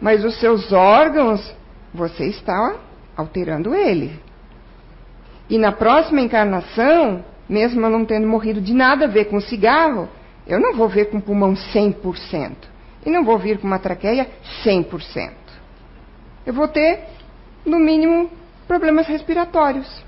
Mas 0.01 0.25
os 0.25 0.39
seus 0.39 0.73
órgãos, 0.73 1.55
você 1.93 2.25
está 2.25 2.75
alterando 3.15 3.75
ele. 3.75 4.19
E 5.47 5.59
na 5.59 5.71
próxima 5.71 6.21
encarnação, 6.21 7.23
mesmo 7.47 7.85
eu 7.85 7.89
não 7.89 8.03
tendo 8.03 8.27
morrido 8.27 8.59
de 8.59 8.73
nada 8.73 9.05
a 9.05 9.07
ver 9.07 9.25
com 9.25 9.39
cigarro, 9.39 10.09
eu 10.47 10.59
não 10.59 10.73
vou 10.73 10.89
ver 10.89 11.11
com 11.11 11.21
pulmão 11.21 11.53
100%. 11.53 12.51
E 13.05 13.11
não 13.11 13.23
vou 13.23 13.37
vir 13.37 13.59
com 13.59 13.67
uma 13.67 13.77
traqueia 13.77 14.27
100%. 14.65 15.31
Eu 16.45 16.53
vou 16.53 16.67
ter, 16.67 17.01
no 17.63 17.77
mínimo, 17.77 18.29
problemas 18.67 19.07
respiratórios. 19.07 20.03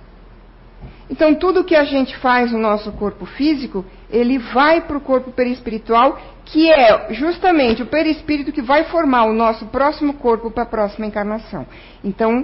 Então, 1.09 1.35
tudo 1.35 1.63
que 1.63 1.75
a 1.75 1.83
gente 1.83 2.17
faz 2.17 2.51
no 2.51 2.57
nosso 2.57 2.91
corpo 2.93 3.25
físico, 3.25 3.85
ele 4.09 4.39
vai 4.39 4.81
para 4.81 4.97
o 4.97 5.01
corpo 5.01 5.31
perispiritual, 5.31 6.19
que 6.45 6.71
é 6.71 7.13
justamente 7.13 7.83
o 7.83 7.85
perispírito 7.85 8.51
que 8.51 8.61
vai 8.61 8.85
formar 8.85 9.25
o 9.25 9.33
nosso 9.33 9.67
próximo 9.67 10.15
corpo 10.15 10.49
para 10.49 10.63
a 10.63 10.67
próxima 10.67 11.05
encarnação. 11.05 11.65
Então, 12.03 12.43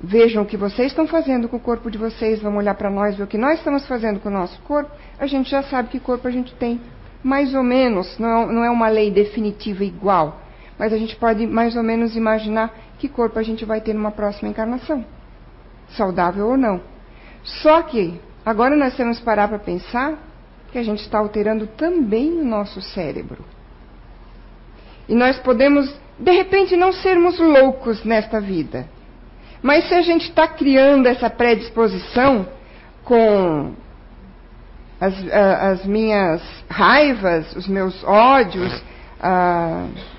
vejam 0.00 0.42
o 0.42 0.46
que 0.46 0.56
vocês 0.56 0.88
estão 0.88 1.06
fazendo 1.06 1.48
com 1.48 1.56
o 1.56 1.60
corpo 1.60 1.90
de 1.90 1.96
vocês, 1.96 2.42
vamos 2.42 2.58
olhar 2.58 2.74
para 2.74 2.90
nós, 2.90 3.16
ver 3.16 3.24
o 3.24 3.26
que 3.26 3.38
nós 3.38 3.58
estamos 3.58 3.86
fazendo 3.86 4.20
com 4.20 4.28
o 4.28 4.32
nosso 4.32 4.60
corpo, 4.62 4.90
a 5.18 5.26
gente 5.26 5.50
já 5.50 5.62
sabe 5.62 5.88
que 5.88 5.98
corpo 5.98 6.28
a 6.28 6.30
gente 6.30 6.54
tem. 6.54 6.80
Mais 7.22 7.54
ou 7.54 7.62
menos, 7.62 8.18
não 8.18 8.62
é, 8.62 8.66
é 8.66 8.70
uma 8.70 8.88
lei 8.88 9.10
definitiva 9.10 9.82
igual, 9.82 10.40
mas 10.78 10.92
a 10.92 10.98
gente 10.98 11.16
pode 11.16 11.46
mais 11.46 11.74
ou 11.74 11.82
menos 11.82 12.14
imaginar 12.14 12.72
que 12.98 13.08
corpo 13.08 13.38
a 13.38 13.42
gente 13.42 13.64
vai 13.64 13.80
ter 13.80 13.94
numa 13.94 14.10
próxima 14.10 14.48
encarnação, 14.48 15.04
saudável 15.90 16.48
ou 16.48 16.56
não. 16.56 16.80
Só 17.42 17.82
que, 17.82 18.20
agora 18.44 18.76
nós 18.76 18.96
temos 18.96 19.18
que 19.18 19.24
parar 19.24 19.48
para 19.48 19.58
pensar 19.58 20.18
que 20.72 20.78
a 20.78 20.82
gente 20.82 21.00
está 21.00 21.18
alterando 21.18 21.66
também 21.66 22.40
o 22.40 22.44
nosso 22.44 22.80
cérebro. 22.80 23.44
E 25.08 25.14
nós 25.14 25.38
podemos, 25.38 25.94
de 26.18 26.32
repente, 26.32 26.76
não 26.76 26.92
sermos 26.92 27.38
loucos 27.38 28.04
nesta 28.04 28.40
vida 28.40 28.88
mas 29.66 29.88
se 29.88 29.94
a 29.94 30.02
gente 30.02 30.28
está 30.28 30.46
criando 30.46 31.06
essa 31.06 31.28
predisposição 31.28 32.46
com 33.02 33.72
as, 35.00 35.14
as, 35.32 35.84
minhas 35.84 36.42
raivas, 36.70 37.54
os 37.56 37.66
meus 37.66 38.02
ódios, 38.04 38.82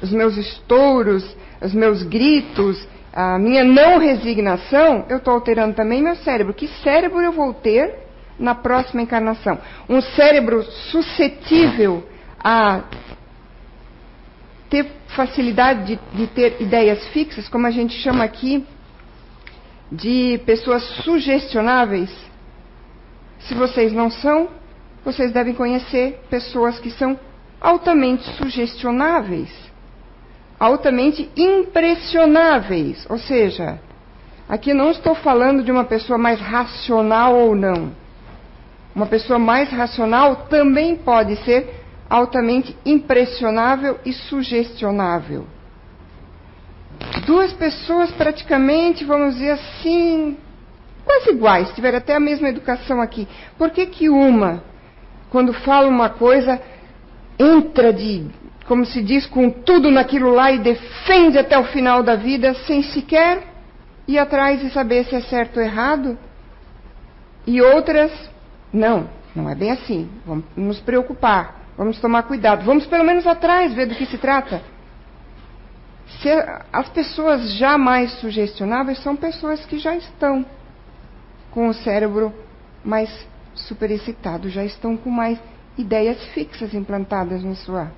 os 0.01 0.11
meus 0.11 0.35
estouros, 0.35 1.23
os 1.61 1.73
meus 1.73 2.03
gritos, 2.03 2.87
a 3.13 3.37
minha 3.39 3.63
não 3.63 3.97
resignação, 3.97 5.05
eu 5.09 5.17
estou 5.17 5.33
alterando 5.33 5.75
também 5.75 6.01
meu 6.01 6.15
cérebro. 6.17 6.53
Que 6.53 6.67
cérebro 6.83 7.21
eu 7.21 7.31
vou 7.31 7.53
ter 7.53 7.95
na 8.39 8.53
próxima 8.53 9.01
encarnação? 9.01 9.57
Um 9.89 10.01
cérebro 10.01 10.63
suscetível 10.63 12.07
a 12.39 12.83
ter 14.69 14.85
facilidade 15.07 15.95
de, 15.95 16.17
de 16.17 16.27
ter 16.27 16.61
ideias 16.61 17.07
fixas, 17.07 17.47
como 17.49 17.65
a 17.65 17.71
gente 17.71 17.93
chama 17.95 18.23
aqui 18.23 18.65
de 19.91 20.39
pessoas 20.45 20.83
sugestionáveis? 21.03 22.09
Se 23.39 23.53
vocês 23.55 23.93
não 23.93 24.09
são, 24.09 24.49
vocês 25.03 25.31
devem 25.31 25.53
conhecer 25.53 26.19
pessoas 26.29 26.79
que 26.79 26.91
são 26.91 27.17
altamente 27.61 28.23
sugestionáveis, 28.35 29.49
altamente 30.59 31.29
impressionáveis. 31.35 33.05
Ou 33.09 33.17
seja, 33.17 33.79
aqui 34.47 34.73
não 34.73 34.91
estou 34.91 35.15
falando 35.15 35.63
de 35.63 35.71
uma 35.71 35.83
pessoa 35.83 36.17
mais 36.17 36.39
racional 36.39 37.35
ou 37.35 37.55
não. 37.55 37.91
Uma 38.95 39.05
pessoa 39.05 39.37
mais 39.37 39.69
racional 39.69 40.47
também 40.49 40.95
pode 40.95 41.35
ser 41.43 41.85
altamente 42.09 42.75
impressionável 42.85 43.99
e 44.05 44.11
sugestionável. 44.13 45.45
Duas 47.25 47.53
pessoas 47.53 48.11
praticamente, 48.11 49.03
vamos 49.03 49.35
dizer 49.35 49.51
assim, 49.51 50.37
quase 51.05 51.29
iguais, 51.29 51.71
tiveram 51.73 51.97
até 51.97 52.15
a 52.15 52.19
mesma 52.19 52.49
educação 52.49 53.01
aqui. 53.01 53.27
Por 53.57 53.69
que, 53.69 53.85
que 53.85 54.09
uma, 54.09 54.63
quando 55.29 55.53
fala 55.53 55.87
uma 55.87 56.09
coisa, 56.09 56.59
entra 57.37 57.93
de, 57.93 58.25
como 58.67 58.85
se 58.85 59.01
diz, 59.01 59.25
com 59.25 59.49
tudo 59.49 59.89
naquilo 59.89 60.29
lá 60.29 60.51
e 60.51 60.59
defende 60.59 61.37
até 61.37 61.57
o 61.57 61.63
final 61.63 62.03
da 62.03 62.15
vida, 62.15 62.53
sem 62.65 62.83
sequer 62.83 63.41
ir 64.05 64.19
atrás 64.19 64.61
e 64.61 64.69
saber 64.69 65.05
se 65.05 65.15
é 65.15 65.21
certo 65.21 65.57
ou 65.57 65.63
errado? 65.63 66.17
E 67.45 67.61
outras, 67.61 68.11
não, 68.71 69.09
não 69.33 69.49
é 69.49 69.55
bem 69.55 69.71
assim. 69.71 70.09
Vamos 70.25 70.43
nos 70.55 70.81
preocupar, 70.81 71.61
vamos 71.77 71.97
tomar 71.99 72.23
cuidado, 72.23 72.65
vamos 72.65 72.85
pelo 72.85 73.05
menos 73.05 73.25
atrás 73.25 73.73
ver 73.73 73.85
do 73.85 73.95
que 73.95 74.05
se 74.05 74.17
trata. 74.17 74.61
Se 76.21 76.29
as 76.71 76.89
pessoas 76.89 77.53
já 77.53 77.77
mais 77.77 78.11
sugestionáveis 78.19 78.99
são 78.99 79.15
pessoas 79.15 79.65
que 79.65 79.79
já 79.79 79.95
estão 79.95 80.45
com 81.51 81.69
o 81.69 81.73
cérebro 81.73 82.33
mais 82.83 83.09
superexcitado, 83.55 84.49
já 84.49 84.65
estão 84.65 84.97
com 84.97 85.09
mais 85.09 85.39
ideias 85.77 86.21
fixas 86.33 86.73
implantadas 86.73 87.43
na 87.43 87.55
sua 87.55 87.91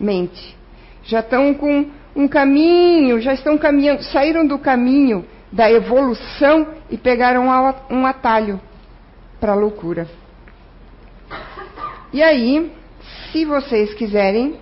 mente. 0.00 0.56
Já 1.04 1.20
estão 1.20 1.52
com 1.54 1.86
um 2.16 2.26
caminho, 2.26 3.20
já 3.20 3.34
estão 3.34 3.56
caminhando, 3.58 4.02
saíram 4.02 4.46
do 4.46 4.58
caminho 4.58 5.24
da 5.52 5.70
evolução 5.70 6.74
e 6.88 6.96
pegaram 6.96 7.46
um 7.90 8.06
atalho 8.06 8.60
para 9.38 9.52
a 9.52 9.56
loucura. 9.56 10.08
E 12.12 12.22
aí, 12.22 12.72
se 13.30 13.44
vocês 13.44 13.94
quiserem 13.94 14.58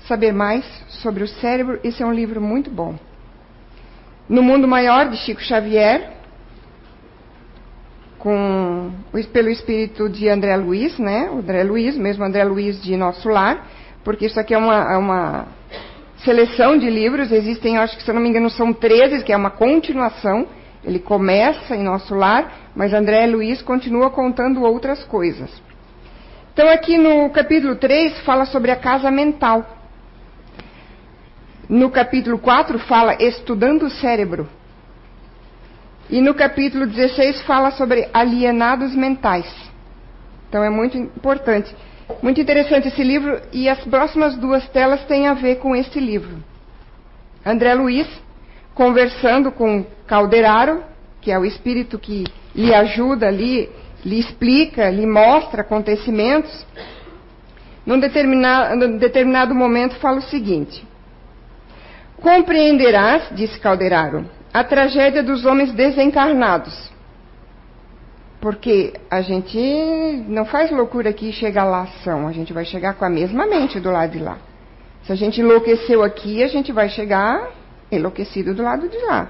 saber 0.00 0.32
mais 0.32 0.64
sobre 0.88 1.24
o 1.24 1.28
cérebro, 1.28 1.80
esse 1.82 2.02
é 2.02 2.06
um 2.06 2.12
livro 2.12 2.40
muito 2.40 2.70
bom. 2.70 2.96
No 4.28 4.42
Mundo 4.42 4.66
Maior, 4.66 5.08
de 5.08 5.16
Chico 5.18 5.40
Xavier, 5.40 6.15
com, 8.26 8.90
pelo 9.32 9.48
espírito 9.48 10.08
de 10.08 10.28
André 10.28 10.56
Luiz, 10.56 10.98
né? 10.98 11.30
O 11.30 11.38
André 11.38 11.62
Luiz, 11.62 11.96
mesmo 11.96 12.24
André 12.24 12.42
Luiz 12.42 12.82
de 12.82 12.96
Nosso 12.96 13.28
Lar, 13.28 13.68
porque 14.02 14.26
isso 14.26 14.40
aqui 14.40 14.52
é 14.52 14.58
uma, 14.58 14.94
é 14.94 14.96
uma 14.96 15.46
seleção 16.24 16.76
de 16.76 16.90
livros, 16.90 17.30
existem, 17.30 17.78
acho 17.78 17.96
que 17.96 18.02
se 18.02 18.10
eu 18.10 18.16
não 18.16 18.20
me 18.20 18.28
engano, 18.28 18.50
são 18.50 18.72
13, 18.72 19.22
que 19.22 19.32
é 19.32 19.36
uma 19.36 19.50
continuação. 19.50 20.44
Ele 20.82 20.98
começa 20.98 21.76
em 21.76 21.84
Nosso 21.84 22.16
Lar, 22.16 22.52
mas 22.74 22.92
André 22.92 23.28
Luiz 23.28 23.62
continua 23.62 24.10
contando 24.10 24.64
outras 24.64 25.04
coisas. 25.04 25.62
Então, 26.52 26.68
aqui 26.68 26.98
no 26.98 27.30
capítulo 27.30 27.76
3, 27.76 28.22
fala 28.22 28.44
sobre 28.44 28.72
a 28.72 28.76
casa 28.76 29.08
mental. 29.08 29.64
No 31.68 31.90
capítulo 31.90 32.40
4 32.40 32.76
fala 32.80 33.22
estudando 33.22 33.84
o 33.84 33.90
cérebro. 33.90 34.48
E 36.08 36.20
no 36.20 36.34
capítulo 36.34 36.86
16 36.86 37.42
fala 37.42 37.72
sobre 37.72 38.08
alienados 38.12 38.94
mentais. 38.94 39.46
Então 40.48 40.62
é 40.62 40.70
muito 40.70 40.96
importante. 40.96 41.74
Muito 42.22 42.40
interessante 42.40 42.88
esse 42.88 43.02
livro 43.02 43.40
e 43.52 43.68
as 43.68 43.80
próximas 43.84 44.36
duas 44.36 44.68
telas 44.68 45.04
têm 45.06 45.26
a 45.26 45.34
ver 45.34 45.56
com 45.56 45.74
esse 45.74 45.98
livro. 45.98 46.42
André 47.44 47.74
Luiz 47.74 48.06
conversando 48.76 49.50
com 49.50 49.84
Calderaro, 50.06 50.84
que 51.20 51.32
é 51.32 51.38
o 51.38 51.44
espírito 51.44 51.98
que 51.98 52.24
lhe 52.54 52.74
ajuda 52.74 53.26
ali, 53.26 53.68
lhe 54.04 54.20
explica, 54.20 54.90
lhe 54.90 55.06
mostra 55.06 55.62
acontecimentos. 55.62 56.64
Num 57.84 57.98
determinado, 57.98 58.76
num 58.76 58.98
determinado 58.98 59.54
momento 59.54 59.96
fala 59.96 60.18
o 60.18 60.22
seguinte: 60.22 60.86
Compreenderás, 62.20 63.28
disse 63.32 63.58
Calderaro, 63.58 64.28
a 64.56 64.64
tragédia 64.64 65.22
dos 65.22 65.44
homens 65.44 65.70
desencarnados. 65.74 66.90
Porque 68.40 68.94
a 69.10 69.20
gente 69.20 69.58
não 70.28 70.46
faz 70.46 70.70
loucura 70.70 71.10
aqui 71.10 71.28
e 71.28 71.32
chega 71.32 71.62
lá 71.62 71.82
ação, 71.82 72.26
a 72.26 72.32
gente 72.32 72.54
vai 72.54 72.64
chegar 72.64 72.94
com 72.94 73.04
a 73.04 73.10
mesma 73.10 73.46
mente 73.46 73.78
do 73.78 73.90
lado 73.90 74.12
de 74.12 74.18
lá. 74.18 74.38
Se 75.02 75.12
a 75.12 75.14
gente 75.14 75.42
enlouqueceu 75.42 76.02
aqui, 76.02 76.42
a 76.42 76.48
gente 76.48 76.72
vai 76.72 76.88
chegar 76.88 77.50
enlouquecido 77.92 78.54
do 78.54 78.62
lado 78.62 78.88
de 78.88 78.96
lá. 79.04 79.28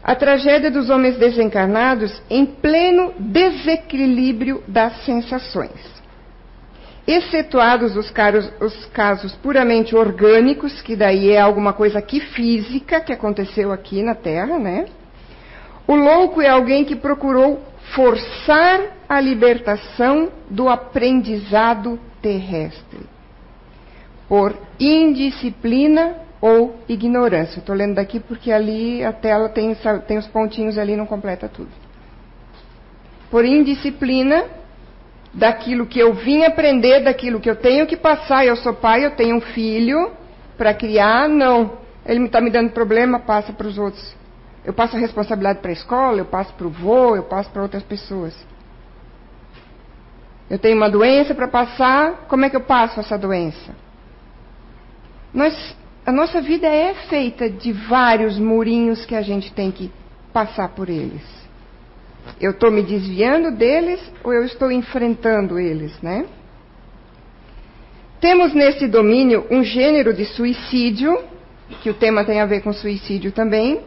A 0.00 0.14
tragédia 0.14 0.70
dos 0.70 0.88
homens 0.88 1.16
desencarnados 1.16 2.22
em 2.30 2.46
pleno 2.46 3.14
desequilíbrio 3.18 4.62
das 4.68 5.04
sensações 5.04 5.96
excetuados 7.06 7.96
os, 7.96 8.10
caros, 8.10 8.50
os 8.60 8.86
casos 8.86 9.32
puramente 9.36 9.94
orgânicos, 9.94 10.82
que 10.82 10.96
daí 10.96 11.30
é 11.30 11.40
alguma 11.40 11.72
coisa 11.72 11.98
aqui 11.98 12.20
física 12.20 13.00
que 13.00 13.12
aconteceu 13.12 13.72
aqui 13.72 14.02
na 14.02 14.14
Terra, 14.14 14.58
né? 14.58 14.86
O 15.86 15.94
louco 15.94 16.42
é 16.42 16.48
alguém 16.48 16.84
que 16.84 16.96
procurou 16.96 17.62
forçar 17.94 18.80
a 19.08 19.20
libertação 19.20 20.30
do 20.50 20.68
aprendizado 20.68 21.98
terrestre 22.20 23.06
por 24.28 24.56
indisciplina 24.80 26.16
ou 26.40 26.76
ignorância. 26.88 27.60
Estou 27.60 27.74
lendo 27.74 27.94
daqui 27.94 28.18
porque 28.18 28.50
ali 28.50 29.04
a 29.04 29.12
tela 29.12 29.48
tem, 29.48 29.76
tem 30.06 30.18
os 30.18 30.26
pontinhos 30.26 30.76
ali, 30.76 30.96
não 30.96 31.06
completa 31.06 31.48
tudo. 31.48 31.70
Por 33.30 33.44
indisciplina 33.44 34.44
daquilo 35.36 35.86
que 35.86 35.98
eu 35.98 36.14
vim 36.14 36.44
aprender, 36.44 37.04
daquilo 37.04 37.40
que 37.40 37.48
eu 37.48 37.56
tenho 37.56 37.86
que 37.86 37.96
passar. 37.96 38.44
Eu 38.44 38.56
sou 38.56 38.74
pai, 38.74 39.04
eu 39.04 39.12
tenho 39.12 39.36
um 39.36 39.40
filho 39.40 40.12
para 40.56 40.74
criar. 40.74 41.28
Não, 41.28 41.78
ele 42.04 42.24
está 42.24 42.40
me 42.40 42.50
dando 42.50 42.70
problema, 42.70 43.20
passa 43.20 43.52
para 43.52 43.66
os 43.66 43.78
outros. 43.78 44.16
Eu 44.64 44.72
passo 44.72 44.96
a 44.96 44.98
responsabilidade 44.98 45.60
para 45.60 45.70
a 45.70 45.74
escola, 45.74 46.18
eu 46.18 46.24
passo 46.24 46.52
para 46.54 46.66
o 46.66 46.70
vô, 46.70 47.14
eu 47.14 47.22
passo 47.22 47.50
para 47.50 47.62
outras 47.62 47.84
pessoas. 47.84 48.34
Eu 50.50 50.58
tenho 50.58 50.76
uma 50.76 50.90
doença 50.90 51.34
para 51.34 51.46
passar, 51.46 52.26
como 52.28 52.44
é 52.44 52.50
que 52.50 52.56
eu 52.56 52.60
passo 52.60 52.98
essa 52.98 53.18
doença? 53.18 53.74
Nós, 55.32 55.76
a 56.04 56.10
nossa 56.10 56.40
vida 56.40 56.66
é 56.66 56.94
feita 57.08 57.50
de 57.50 57.72
vários 57.72 58.38
murinhos 58.38 59.04
que 59.04 59.14
a 59.14 59.22
gente 59.22 59.52
tem 59.52 59.70
que 59.70 59.92
passar 60.32 60.70
por 60.70 60.88
eles. 60.88 61.35
Eu 62.40 62.50
estou 62.50 62.70
me 62.70 62.82
desviando 62.82 63.50
deles 63.50 64.00
ou 64.22 64.32
eu 64.32 64.44
estou 64.44 64.70
enfrentando 64.70 65.58
eles, 65.58 66.00
né? 66.02 66.26
Temos 68.20 68.52
nesse 68.54 68.86
domínio 68.86 69.46
um 69.50 69.62
gênero 69.62 70.12
de 70.12 70.24
suicídio, 70.24 71.18
que 71.82 71.90
o 71.90 71.94
tema 71.94 72.24
tem 72.24 72.40
a 72.40 72.46
ver 72.46 72.60
com 72.62 72.72
suicídio 72.72 73.32
também, 73.32 73.80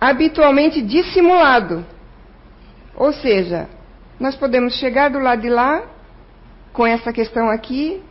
habitualmente 0.00 0.82
dissimulado. 0.82 1.84
Ou 2.94 3.12
seja, 3.12 3.68
nós 4.20 4.36
podemos 4.36 4.74
chegar 4.74 5.10
do 5.10 5.18
lado 5.18 5.42
de 5.42 5.48
lá, 5.48 5.82
com 6.72 6.86
essa 6.86 7.12
questão 7.12 7.48
aqui, 7.48 8.02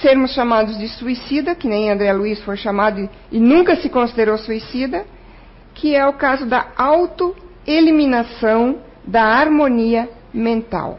sermos 0.00 0.32
chamados 0.32 0.78
de 0.78 0.88
suicida, 0.88 1.54
que 1.54 1.68
nem 1.68 1.90
André 1.90 2.12
Luiz 2.12 2.40
foi 2.42 2.56
chamado 2.56 3.08
e 3.32 3.38
nunca 3.40 3.76
se 3.76 3.88
considerou 3.88 4.38
suicida, 4.38 5.04
que 5.74 5.94
é 5.94 6.06
o 6.06 6.12
caso 6.12 6.46
da 6.46 6.68
auto 6.76 7.34
eliminação 7.70 8.78
da 9.04 9.22
harmonia 9.22 10.08
mental. 10.32 10.98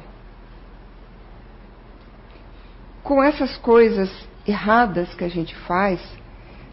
Com 3.04 3.24
essas 3.24 3.58
coisas 3.58 4.10
erradas 4.48 5.14
que 5.14 5.24
a 5.24 5.30
gente 5.30 5.56
faz, 5.56 6.00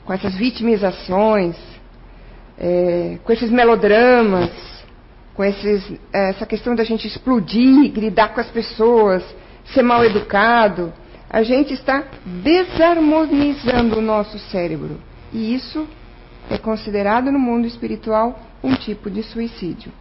com 0.04 0.12
essas 0.12 0.34
vitimizações, 0.34 1.56
é, 2.58 3.18
com 3.24 3.32
esses 3.32 3.50
melodramas, 3.50 4.50
com 5.34 5.44
esses, 5.44 5.92
essa 6.12 6.44
questão 6.44 6.74
da 6.74 6.82
gente 6.82 7.06
explodir, 7.06 7.92
gridar 7.92 8.34
com 8.34 8.40
as 8.40 8.50
pessoas, 8.50 9.22
ser 9.66 9.82
mal 9.82 10.04
educado, 10.04 10.92
a 11.30 11.42
gente 11.42 11.74
está 11.74 12.04
desarmonizando 12.24 13.98
o 13.98 14.02
nosso 14.02 14.38
cérebro. 14.38 14.98
E 15.32 15.54
isso 15.54 15.86
é 16.50 16.56
considerado 16.56 17.30
no 17.30 17.38
mundo 17.38 17.66
espiritual 17.66 18.40
um 18.62 18.74
tipo 18.74 19.10
de 19.10 19.22
suicídio. 19.22 19.92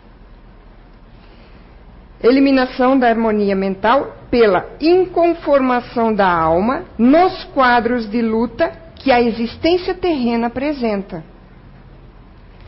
Eliminação 2.21 2.97
da 2.97 3.07
harmonia 3.07 3.55
mental 3.55 4.15
pela 4.31 4.65
inconformação 4.81 6.13
da 6.13 6.27
alma 6.27 6.85
nos 6.97 7.43
quadros 7.45 8.09
de 8.09 8.21
luta 8.21 8.71
que 8.95 9.11
a 9.11 9.21
existência 9.21 9.93
terrena 9.93 10.47
apresenta. 10.47 11.23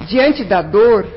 Diante 0.07 0.43
da 0.43 0.61
dor, 0.61 1.07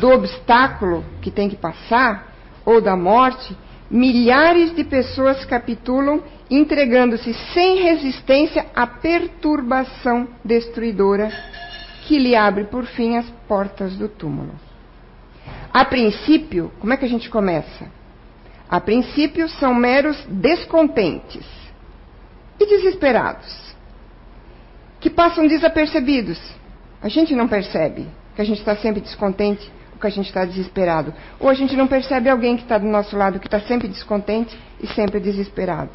do 0.00 0.08
obstáculo 0.08 1.04
que 1.20 1.30
tem 1.30 1.48
que 1.48 1.56
passar, 1.56 2.32
ou 2.64 2.80
da 2.80 2.96
morte, 2.96 3.56
milhares 3.90 4.74
de 4.74 4.84
pessoas 4.84 5.44
capitulam, 5.44 6.22
entregando-se 6.48 7.34
sem 7.52 7.82
resistência 7.82 8.66
à 8.74 8.86
perturbação 8.86 10.28
destruidora 10.44 11.30
que 12.04 12.18
lhe 12.18 12.36
abre 12.36 12.64
por 12.64 12.84
fim 12.84 13.16
as 13.16 13.28
portas 13.48 13.96
do 13.96 14.08
túmulo. 14.08 14.52
A 15.72 15.84
princípio, 15.84 16.70
como 16.78 16.92
é 16.92 16.96
que 16.96 17.04
a 17.04 17.08
gente 17.08 17.28
começa? 17.28 17.90
A 18.68 18.80
princípio 18.80 19.48
são 19.48 19.74
meros 19.74 20.16
descontentes 20.28 21.46
e 22.60 22.66
desesperados, 22.66 23.74
que 25.00 25.10
passam 25.10 25.46
desapercebidos. 25.46 26.40
A 27.02 27.08
gente 27.08 27.34
não 27.34 27.48
percebe 27.48 28.06
que 28.34 28.42
a 28.42 28.44
gente 28.44 28.58
está 28.58 28.76
sempre 28.76 29.00
descontente 29.00 29.70
ou 29.92 29.98
que 29.98 30.06
a 30.06 30.10
gente 30.10 30.26
está 30.26 30.44
desesperado. 30.44 31.12
Ou 31.40 31.48
a 31.48 31.54
gente 31.54 31.76
não 31.76 31.86
percebe 31.86 32.28
alguém 32.28 32.56
que 32.56 32.62
está 32.62 32.78
do 32.78 32.86
nosso 32.86 33.16
lado 33.16 33.38
que 33.38 33.46
está 33.46 33.60
sempre 33.60 33.88
descontente 33.88 34.58
e 34.80 34.86
sempre 34.88 35.20
desesperado. 35.20 35.90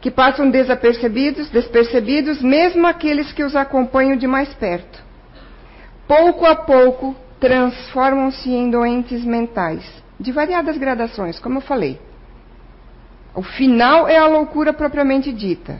Que 0.00 0.10
passam 0.10 0.50
desapercebidos, 0.50 1.50
despercebidos, 1.50 2.40
mesmo 2.40 2.86
aqueles 2.86 3.32
que 3.32 3.44
os 3.44 3.54
acompanham 3.54 4.16
de 4.16 4.26
mais 4.26 4.52
perto. 4.54 5.02
Pouco 6.08 6.46
a 6.46 6.56
pouco 6.56 7.14
transformam-se 7.38 8.50
em 8.50 8.70
doentes 8.70 9.24
mentais, 9.24 9.84
de 10.18 10.32
variadas 10.32 10.76
gradações, 10.76 11.38
como 11.38 11.58
eu 11.58 11.62
falei. 11.62 11.98
O 13.34 13.42
final 13.42 14.08
é 14.08 14.18
a 14.18 14.26
loucura 14.26 14.72
propriamente 14.72 15.32
dita. 15.32 15.78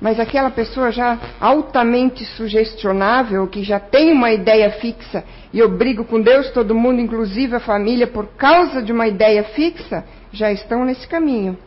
Mas 0.00 0.20
aquela 0.20 0.50
pessoa 0.50 0.92
já 0.92 1.18
altamente 1.40 2.24
sugestionável, 2.24 3.46
que 3.48 3.64
já 3.64 3.80
tem 3.80 4.12
uma 4.12 4.30
ideia 4.30 4.70
fixa, 4.72 5.24
e 5.52 5.58
eu 5.58 5.68
brigo 5.68 6.04
com 6.04 6.20
Deus, 6.20 6.50
todo 6.50 6.74
mundo, 6.74 7.00
inclusive 7.00 7.56
a 7.56 7.60
família, 7.60 8.06
por 8.06 8.26
causa 8.36 8.80
de 8.80 8.92
uma 8.92 9.08
ideia 9.08 9.42
fixa, 9.42 10.04
já 10.32 10.52
estão 10.52 10.84
nesse 10.84 11.06
caminho. 11.08 11.58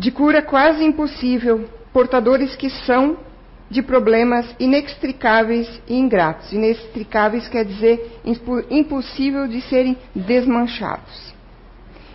De 0.00 0.10
cura 0.10 0.40
quase 0.40 0.82
impossível, 0.82 1.68
portadores 1.92 2.56
que 2.56 2.70
são 2.70 3.18
de 3.68 3.82
problemas 3.82 4.46
inextricáveis 4.58 5.68
e 5.86 5.94
ingratos. 5.94 6.50
Inextricáveis 6.54 7.46
quer 7.48 7.66
dizer 7.66 8.18
impossível 8.70 9.46
de 9.46 9.60
serem 9.60 9.98
desmanchados. 10.14 11.34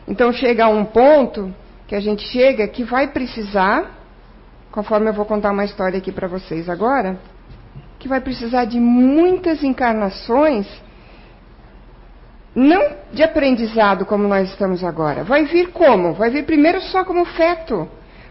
Então 0.08 0.34
chega 0.34 0.66
a 0.66 0.68
um 0.68 0.84
ponto 0.84 1.54
que 1.86 1.94
a 1.94 2.00
gente 2.00 2.24
chega 2.30 2.68
que 2.68 2.84
vai 2.84 3.10
precisar, 3.10 3.92
conforme 4.72 5.12
eu 5.12 5.14
vou 5.14 5.26
contar 5.26 5.52
uma 5.52 5.64
história 5.64 6.00
aqui 6.00 6.12
para 6.12 6.28
vocês 6.28 6.68
agora, 6.68 7.20
que 8.00 8.08
vai 8.08 8.20
precisar 8.20 8.66
de 8.66 8.80
muitas 8.80 9.64
encarnações, 9.64 10.66
não 12.56 12.96
de 13.12 13.22
aprendizado 13.22 14.06
como 14.06 14.28
nós 14.28 14.50
estamos 14.50 14.84
agora. 14.84 15.24
Vai 15.26 15.44
vir 15.44 15.72
como? 15.72 16.14
Vai 16.14 16.30
vir 16.30 16.46
primeiro 16.46 16.80
só 16.82 17.04
como 17.04 17.26
feto. 17.26 17.88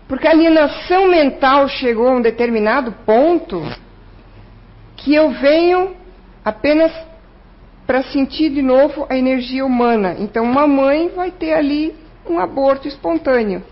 Porque 0.09 0.27
a 0.27 0.31
alienação 0.31 1.09
mental 1.09 1.69
chegou 1.69 2.09
a 2.09 2.13
um 2.13 2.23
determinado 2.23 2.93
ponto 3.05 3.63
que 4.97 5.15
eu 5.15 5.31
venho 5.31 5.95
apenas 6.43 6.93
para 7.87 8.03
sentir 8.05 8.51
de 8.51 8.63
novo 8.63 9.07
a 9.11 9.17
energia 9.17 9.65
humana. 9.65 10.17
Então, 10.19 10.45
uma 10.45 10.67
mãe 10.67 11.11
vai 11.15 11.31
ter 11.31 11.53
ali 11.53 11.95
um 12.27 12.39
aborto 12.39 12.89
espontâneo. 12.89 13.63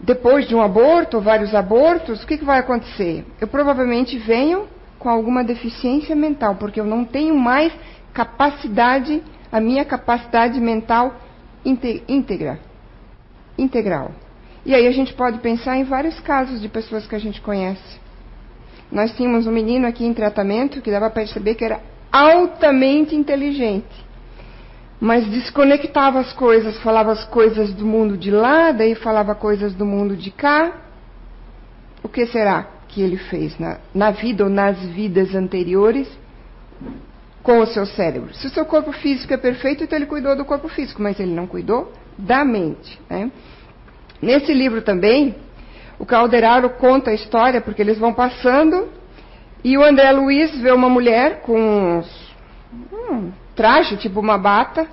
Depois 0.00 0.46
de 0.46 0.54
um 0.54 0.62
aborto, 0.62 1.20
vários 1.20 1.54
abortos, 1.54 2.22
o 2.22 2.26
que, 2.26 2.38
que 2.38 2.44
vai 2.44 2.58
acontecer? 2.58 3.24
Eu 3.40 3.48
provavelmente 3.48 4.18
venho 4.18 4.68
com 5.04 5.10
alguma 5.10 5.44
deficiência 5.44 6.16
mental, 6.16 6.54
porque 6.54 6.80
eu 6.80 6.86
não 6.86 7.04
tenho 7.04 7.36
mais 7.36 7.70
capacidade, 8.14 9.22
a 9.52 9.60
minha 9.60 9.84
capacidade 9.84 10.58
mental 10.58 11.14
íntegra, 11.62 12.58
integral. 13.58 14.12
E 14.64 14.74
aí 14.74 14.86
a 14.86 14.92
gente 14.92 15.12
pode 15.12 15.40
pensar 15.40 15.76
em 15.76 15.84
vários 15.84 16.18
casos 16.20 16.58
de 16.58 16.70
pessoas 16.70 17.06
que 17.06 17.14
a 17.14 17.18
gente 17.18 17.42
conhece. 17.42 18.00
Nós 18.90 19.14
tínhamos 19.14 19.46
um 19.46 19.52
menino 19.52 19.86
aqui 19.86 20.06
em 20.06 20.14
tratamento 20.14 20.80
que 20.80 20.90
dava 20.90 21.10
para 21.10 21.22
perceber 21.22 21.54
que 21.54 21.66
era 21.66 21.82
altamente 22.10 23.14
inteligente, 23.14 24.06
mas 24.98 25.26
desconectava 25.26 26.18
as 26.18 26.32
coisas, 26.32 26.80
falava 26.80 27.12
as 27.12 27.24
coisas 27.24 27.74
do 27.74 27.84
mundo 27.84 28.16
de 28.16 28.30
lá, 28.30 28.72
daí 28.72 28.94
falava 28.94 29.34
coisas 29.34 29.74
do 29.74 29.84
mundo 29.84 30.16
de 30.16 30.30
cá. 30.30 30.72
O 32.02 32.08
que 32.08 32.24
será 32.26 32.73
que 32.94 33.02
ele 33.02 33.16
fez 33.16 33.58
na, 33.58 33.78
na 33.92 34.12
vida 34.12 34.44
ou 34.44 34.50
nas 34.50 34.78
vidas 34.86 35.34
anteriores 35.34 36.08
com 37.42 37.58
o 37.58 37.66
seu 37.66 37.84
cérebro? 37.84 38.32
Se 38.34 38.46
o 38.46 38.50
seu 38.50 38.64
corpo 38.64 38.92
físico 38.92 39.34
é 39.34 39.36
perfeito, 39.36 39.82
então 39.82 39.98
ele 39.98 40.06
cuidou 40.06 40.36
do 40.36 40.44
corpo 40.44 40.68
físico, 40.68 41.02
mas 41.02 41.18
ele 41.18 41.32
não 41.32 41.46
cuidou 41.48 41.92
da 42.16 42.44
mente. 42.44 43.00
Né? 43.10 43.32
Nesse 44.22 44.54
livro 44.54 44.80
também, 44.80 45.34
o 45.98 46.06
Calderaro 46.06 46.70
conta 46.70 47.10
a 47.10 47.14
história, 47.14 47.60
porque 47.60 47.82
eles 47.82 47.98
vão 47.98 48.14
passando, 48.14 48.88
e 49.64 49.76
o 49.76 49.82
André 49.82 50.12
Luiz 50.12 50.56
vê 50.60 50.70
uma 50.70 50.88
mulher 50.88 51.40
com 51.40 52.00
um 52.92 53.32
traje, 53.56 53.96
tipo 53.96 54.20
uma 54.20 54.38
bata, 54.38 54.86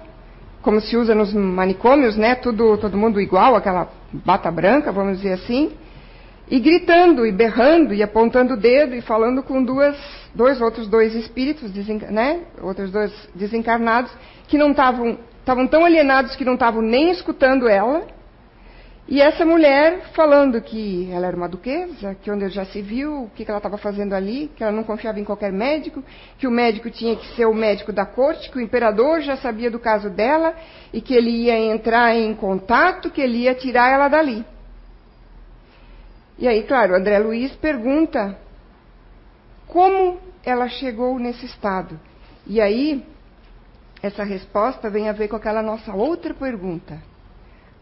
como 0.64 0.82
se 0.82 0.98
usa 0.98 1.14
nos 1.14 1.34
manicômios, 1.34 2.18
né? 2.18 2.34
Tudo, 2.36 2.78
todo 2.78 2.98
mundo 2.98 3.22
igual, 3.22 3.56
aquela 3.56 3.90
bata 4.12 4.50
branca, 4.52 4.92
vamos 4.92 5.18
dizer 5.18 5.34
assim, 5.34 5.72
e 6.52 6.60
gritando, 6.60 7.26
e 7.26 7.32
berrando, 7.32 7.94
e 7.94 8.04
apontando 8.04 8.56
o 8.56 8.58
dedo, 8.58 8.94
e 8.94 9.00
falando 9.00 9.42
com 9.42 9.64
duas, 9.64 9.98
dois 10.36 10.60
outros 10.60 10.86
dois 10.86 11.16
espíritos, 11.16 11.72
né? 12.12 12.42
Outros 12.62 12.92
dois 12.92 13.14
desencarnados, 13.34 14.12
que 14.50 14.58
não 14.58 14.72
estavam, 14.72 15.18
estavam 15.40 15.66
tão 15.66 15.86
alienados 15.86 16.36
que 16.36 16.44
não 16.44 16.56
estavam 16.56 16.82
nem 16.82 17.10
escutando 17.10 17.70
ela, 17.70 18.06
e 19.08 19.22
essa 19.22 19.46
mulher 19.46 20.12
falando 20.14 20.62
que 20.62 21.10
ela 21.10 21.28
era 21.28 21.38
uma 21.38 21.48
duquesa, 21.48 22.16
que 22.22 22.30
onde 22.30 22.50
já 22.50 22.66
se 22.66 22.82
viu, 22.82 23.24
o 23.24 23.30
que 23.30 23.46
ela 23.48 23.58
estava 23.58 23.78
fazendo 23.78 24.14
ali, 24.14 24.52
que 24.54 24.62
ela 24.62 24.74
não 24.74 24.84
confiava 24.84 25.22
em 25.22 25.24
qualquer 25.24 25.54
médico, 25.54 26.04
que 26.38 26.48
o 26.48 26.52
médico 26.52 26.90
tinha 26.90 27.16
que 27.16 27.34
ser 27.34 27.46
o 27.46 27.54
médico 27.54 27.94
da 27.94 28.06
corte, 28.06 28.52
que 28.52 28.58
o 28.58 28.62
imperador 28.62 29.22
já 29.22 29.38
sabia 29.38 29.72
do 29.72 29.80
caso 29.80 30.10
dela 30.10 30.54
e 30.92 31.00
que 31.00 31.14
ele 31.14 31.30
ia 31.30 31.58
entrar 31.58 32.14
em 32.14 32.34
contato, 32.34 33.10
que 33.10 33.22
ele 33.22 33.40
ia 33.40 33.56
tirar 33.56 33.90
ela 33.90 34.10
dali. 34.10 34.46
E 36.38 36.48
aí, 36.48 36.64
claro, 36.64 36.96
André 36.96 37.20
Luiz 37.20 37.56
pergunta 37.56 38.38
como 39.68 40.20
ela 40.44 40.68
chegou 40.68 41.18
nesse 41.20 41.46
estado. 41.46 42.00
E 42.48 42.60
aí, 42.60 43.06
essa 44.02 44.24
resposta 44.24 44.90
vem 44.90 45.08
a 45.08 45.14
ver 45.14 45.28
com 45.28 45.36
aquela 45.36 45.62
nossa 45.62 45.94
outra 45.94 46.34
pergunta. 46.34 47.02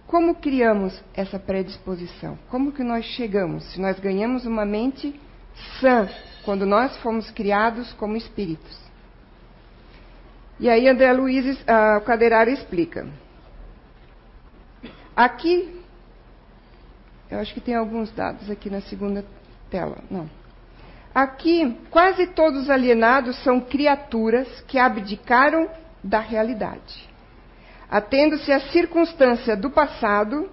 Como 0.06 0.36
criamos 0.36 1.02
essa 1.14 1.40
predisposição? 1.40 2.38
Como 2.50 2.72
que 2.72 2.84
nós 2.84 3.06
chegamos? 3.06 3.64
Se 3.72 3.80
nós 3.80 4.00
ganhamos 4.00 4.46
uma 4.46 4.66
mente 4.66 5.20
sã, 5.80 6.10
quando 6.44 6.66
nós 6.66 6.98
fomos 6.98 7.30
criados 7.32 7.94
como 7.94 8.18
espíritos. 8.18 8.78
E 10.60 10.70
aí 10.70 10.90
André 10.90 11.14
Luiz, 11.14 11.46
uh, 11.62 11.98
o 11.98 12.02
Cadeirário 12.02 12.54
explica. 12.54 13.08
Aqui, 15.16 15.79
eu 17.30 17.40
acho 17.40 17.54
que 17.54 17.62
tem 17.62 17.76
alguns 17.76 18.12
dados 18.12 18.50
aqui 18.50 18.70
na 18.70 18.82
segunda 18.82 19.24
tela. 19.70 19.98
Não. 20.10 20.30
Aqui, 21.14 21.78
quase 21.90 22.28
todos 22.28 22.64
os 22.64 22.70
alienados 22.70 23.36
são 23.44 23.60
criaturas 23.60 24.48
que 24.68 24.78
abdicaram 24.78 25.70
da 26.04 26.20
realidade 26.20 27.10
atendo-se 27.90 28.52
à 28.52 28.60
circunstância 28.60 29.58
do 29.58 29.72
passado, 29.72 30.50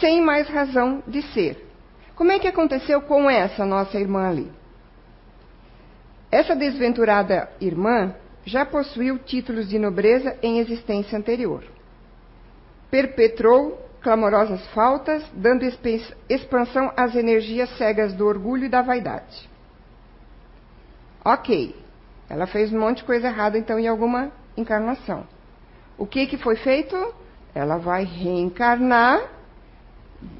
sem 0.00 0.20
mais 0.20 0.48
razão 0.48 1.02
de 1.06 1.22
ser. 1.22 1.66
Como 2.14 2.30
é 2.30 2.38
que 2.38 2.46
aconteceu 2.46 3.00
com 3.00 3.28
essa 3.28 3.64
nossa 3.64 3.98
irmã 3.98 4.28
ali? 4.28 4.50
Essa 6.30 6.54
desventurada 6.54 7.48
irmã 7.60 8.14
já 8.44 8.66
possuiu 8.66 9.18
títulos 9.18 9.68
de 9.68 9.78
nobreza 9.78 10.36
em 10.42 10.58
existência 10.58 11.16
anterior. 11.16 11.64
Perpetrou 12.90 13.83
clamorosas 14.04 14.64
faltas, 14.68 15.24
dando 15.32 15.64
expansão 16.28 16.92
às 16.94 17.16
energias 17.16 17.74
cegas 17.78 18.12
do 18.12 18.26
orgulho 18.26 18.66
e 18.66 18.68
da 18.68 18.82
vaidade. 18.82 19.48
Ok, 21.24 21.74
ela 22.28 22.46
fez 22.46 22.70
um 22.70 22.78
monte 22.78 22.98
de 22.98 23.04
coisa 23.04 23.28
errada 23.28 23.56
então 23.56 23.78
em 23.78 23.88
alguma 23.88 24.30
encarnação. 24.58 25.26
O 25.96 26.06
que, 26.06 26.26
que 26.26 26.36
foi 26.36 26.54
feito? 26.54 26.94
Ela 27.54 27.78
vai 27.78 28.04
reencarnar 28.04 29.22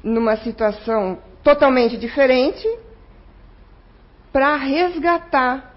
numa 0.03 0.37
situação 0.37 1.17
totalmente 1.43 1.97
diferente 1.97 2.67
para 4.31 4.55
resgatar, 4.57 5.73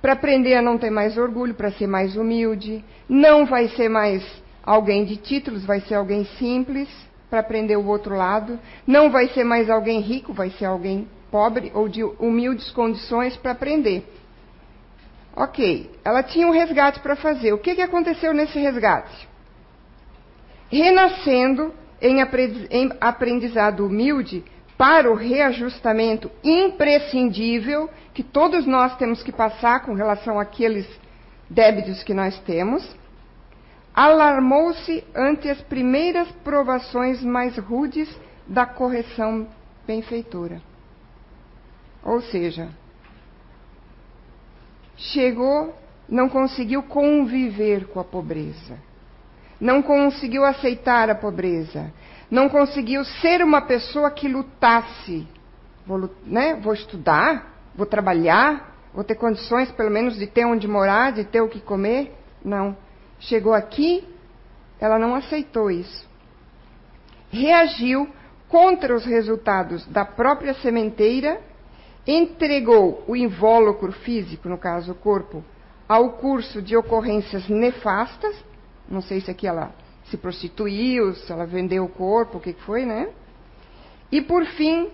para 0.00 0.14
aprender 0.14 0.54
a 0.54 0.62
não 0.62 0.78
ter 0.78 0.90
mais 0.90 1.18
orgulho, 1.18 1.52
para 1.52 1.72
ser 1.72 1.86
mais 1.86 2.16
humilde. 2.16 2.82
Não 3.06 3.44
vai 3.44 3.68
ser 3.68 3.90
mais 3.90 4.24
alguém 4.62 5.04
de 5.04 5.18
títulos, 5.18 5.66
vai 5.66 5.80
ser 5.80 5.94
alguém 5.94 6.24
simples 6.38 6.88
para 7.30 7.40
aprender 7.40 7.76
o 7.76 7.86
outro 7.86 8.14
lado. 8.14 8.58
Não 8.86 9.10
vai 9.10 9.28
ser 9.28 9.44
mais 9.44 9.68
alguém 9.68 10.00
rico, 10.00 10.32
vai 10.32 10.50
ser 10.50 10.66
alguém 10.66 11.08
pobre 11.30 11.70
ou 11.74 11.88
de 11.88 12.02
humildes 12.02 12.70
condições 12.70 13.36
para 13.36 13.52
aprender. 13.52 14.06
Ok, 15.36 15.90
ela 16.04 16.22
tinha 16.22 16.46
um 16.46 16.52
resgate 16.52 17.00
para 17.00 17.14
fazer. 17.14 17.52
O 17.52 17.58
que, 17.58 17.74
que 17.74 17.82
aconteceu 17.82 18.34
nesse 18.34 18.58
resgate? 18.58 19.28
renascendo 20.70 21.72
em 22.00 22.20
aprendizado 23.00 23.84
humilde 23.84 24.44
para 24.76 25.10
o 25.10 25.14
reajustamento 25.14 26.30
imprescindível 26.44 27.90
que 28.14 28.22
todos 28.22 28.66
nós 28.66 28.96
temos 28.96 29.22
que 29.22 29.32
passar 29.32 29.80
com 29.80 29.94
relação 29.94 30.38
àqueles 30.38 30.86
débitos 31.50 32.04
que 32.04 32.14
nós 32.14 32.38
temos, 32.40 32.84
alarmou-se 33.98 35.04
ante 35.12 35.48
as 35.48 35.60
primeiras 35.62 36.30
provações 36.44 37.20
mais 37.20 37.58
rudes 37.58 38.08
da 38.46 38.64
correção 38.64 39.48
benfeitora. 39.84 40.62
Ou 42.04 42.22
seja, 42.22 42.68
chegou, 44.96 45.74
não 46.08 46.28
conseguiu 46.28 46.84
conviver 46.84 47.88
com 47.88 47.98
a 47.98 48.04
pobreza, 48.04 48.78
não 49.60 49.82
conseguiu 49.82 50.44
aceitar 50.44 51.10
a 51.10 51.16
pobreza, 51.16 51.92
não 52.30 52.48
conseguiu 52.48 53.04
ser 53.04 53.42
uma 53.42 53.62
pessoa 53.62 54.12
que 54.12 54.28
lutasse. 54.28 55.26
Vou, 55.84 56.08
né, 56.24 56.54
vou 56.54 56.72
estudar, 56.72 57.52
vou 57.74 57.84
trabalhar, 57.84 58.76
vou 58.94 59.02
ter 59.02 59.16
condições 59.16 59.72
pelo 59.72 59.90
menos 59.90 60.16
de 60.16 60.28
ter 60.28 60.44
onde 60.44 60.68
morar, 60.68 61.10
de 61.10 61.24
ter 61.24 61.40
o 61.40 61.48
que 61.48 61.60
comer. 61.60 62.14
Não. 62.44 62.76
Chegou 63.20 63.52
aqui, 63.52 64.04
ela 64.80 64.98
não 64.98 65.14
aceitou 65.14 65.70
isso. 65.70 66.06
Reagiu 67.30 68.08
contra 68.48 68.94
os 68.94 69.04
resultados 69.04 69.86
da 69.86 70.04
própria 70.04 70.54
sementeira, 70.54 71.40
entregou 72.06 73.04
o 73.06 73.14
invólucro 73.14 73.92
físico, 73.92 74.48
no 74.48 74.56
caso 74.56 74.92
o 74.92 74.94
corpo, 74.94 75.44
ao 75.88 76.12
curso 76.12 76.62
de 76.62 76.76
ocorrências 76.76 77.48
nefastas. 77.48 78.34
Não 78.88 79.02
sei 79.02 79.20
se 79.20 79.30
aqui 79.30 79.46
ela 79.46 79.74
se 80.04 80.16
prostituiu, 80.16 81.14
se 81.14 81.30
ela 81.30 81.44
vendeu 81.44 81.84
o 81.84 81.88
corpo, 81.88 82.38
o 82.38 82.40
que 82.40 82.54
foi, 82.54 82.86
né? 82.86 83.08
E 84.10 84.22
por 84.22 84.46
fim, 84.46 84.88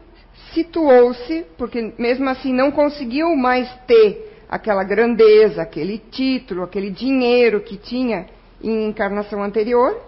situou-se, 0.53 1.47
porque 1.57 1.95
mesmo 1.99 2.29
assim 2.29 2.53
não 2.53 2.73
conseguiu 2.73 3.37
mais 3.37 3.73
ter 3.87 4.34
aquela 4.55 4.85
grandeza, 4.85 5.63
aquele 5.63 5.99
título, 5.99 6.63
aquele 6.63 6.89
dinheiro 6.89 7.61
que 7.61 7.77
tinha 7.77 8.27
em 8.63 8.87
encarnação 8.87 9.43
anterior, 9.43 10.01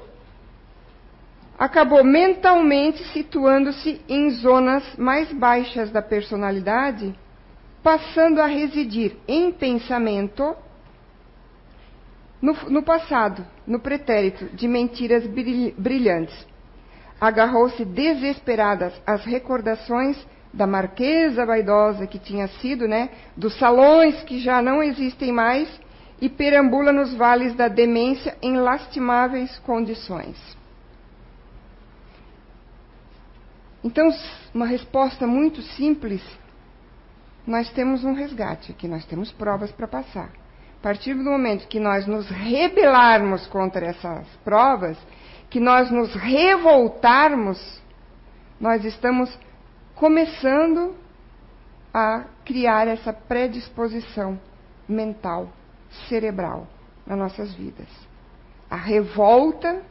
acabou 1.58 2.04
mentalmente 2.04 3.02
situando-se 3.12 4.00
em 4.08 4.30
zonas 4.30 4.84
mais 4.96 5.32
baixas 5.32 5.90
da 5.90 6.00
personalidade, 6.00 7.12
passando 7.82 8.40
a 8.40 8.46
residir 8.46 9.16
em 9.26 9.50
pensamento 9.50 10.54
no, 12.40 12.52
no 12.68 12.84
passado, 12.84 13.44
no 13.66 13.80
pretérito 13.80 14.44
de 14.54 14.68
mentiras 14.68 15.26
brilhantes. 15.26 16.46
Agarrou-se 17.20 17.84
desesperada 17.84 18.92
às 19.04 19.24
recordações 19.24 20.16
da 20.56 20.66
marquesa 20.66 21.44
vaidosa 21.44 22.06
que 22.06 22.18
tinha 22.18 22.48
sido, 22.48 22.88
né, 22.88 23.10
dos 23.36 23.58
salões 23.58 24.22
que 24.22 24.40
já 24.40 24.62
não 24.62 24.82
existem 24.82 25.30
mais, 25.30 25.68
e 26.18 26.30
perambula 26.30 26.92
nos 26.92 27.14
vales 27.14 27.54
da 27.54 27.68
demência 27.68 28.36
em 28.40 28.56
lastimáveis 28.56 29.58
condições. 29.58 30.36
Então, 33.84 34.08
uma 34.54 34.66
resposta 34.66 35.26
muito 35.26 35.60
simples, 35.60 36.22
nós 37.46 37.70
temos 37.70 38.02
um 38.02 38.14
resgate 38.14 38.72
aqui, 38.72 38.88
nós 38.88 39.04
temos 39.04 39.30
provas 39.30 39.70
para 39.70 39.86
passar. 39.86 40.30
A 40.80 40.82
partir 40.82 41.14
do 41.14 41.22
momento 41.22 41.68
que 41.68 41.78
nós 41.78 42.06
nos 42.06 42.28
rebelarmos 42.30 43.46
contra 43.46 43.86
essas 43.86 44.26
provas, 44.42 44.96
que 45.50 45.60
nós 45.60 45.90
nos 45.90 46.14
revoltarmos, 46.14 47.80
nós 48.58 48.84
estamos 48.84 49.38
começando 49.96 50.94
a 51.92 52.26
criar 52.44 52.86
essa 52.86 53.12
predisposição 53.12 54.38
mental, 54.88 55.48
cerebral 56.08 56.68
nas 57.04 57.18
nossas 57.18 57.52
vidas. 57.54 57.88
A 58.70 58.76
revolta, 58.76 59.82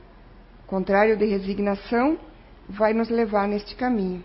contrário 0.68 1.18
de 1.18 1.26
resignação, 1.26 2.18
vai 2.70 2.94
nos 2.94 3.10
levar 3.10 3.48
neste 3.48 3.76
caminho. 3.76 4.24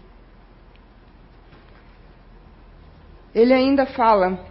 Ele 3.34 3.52
ainda 3.52 3.86
fala 3.86 4.50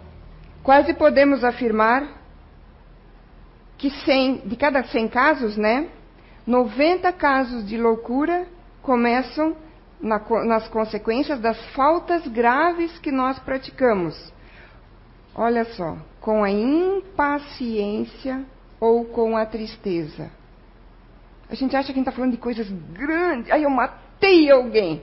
Quase 0.62 0.92
podemos 0.92 1.42
afirmar 1.42 2.06
que 3.78 3.90
100, 3.90 4.48
de 4.48 4.56
cada 4.56 4.84
100 4.84 5.08
casos, 5.08 5.56
né, 5.56 5.88
90 6.46 7.10
casos 7.12 7.66
de 7.66 7.78
loucura 7.78 8.46
começam 8.82 9.56
na, 10.00 10.18
nas 10.44 10.68
consequências 10.68 11.40
das 11.40 11.58
faltas 11.72 12.26
graves 12.26 12.98
que 12.98 13.10
nós 13.10 13.38
praticamos. 13.38 14.32
Olha 15.34 15.64
só, 15.64 15.96
com 16.20 16.42
a 16.42 16.50
impaciência 16.50 18.44
ou 18.80 19.04
com 19.06 19.36
a 19.36 19.46
tristeza. 19.46 20.30
A 21.48 21.54
gente 21.54 21.76
acha 21.76 21.86
que 21.86 21.92
a 21.92 21.94
gente 21.96 22.08
está 22.08 22.12
falando 22.12 22.32
de 22.32 22.38
coisas 22.38 22.68
grandes. 22.92 23.50
Aí 23.50 23.62
eu 23.62 23.70
matei 23.70 24.50
alguém. 24.50 25.02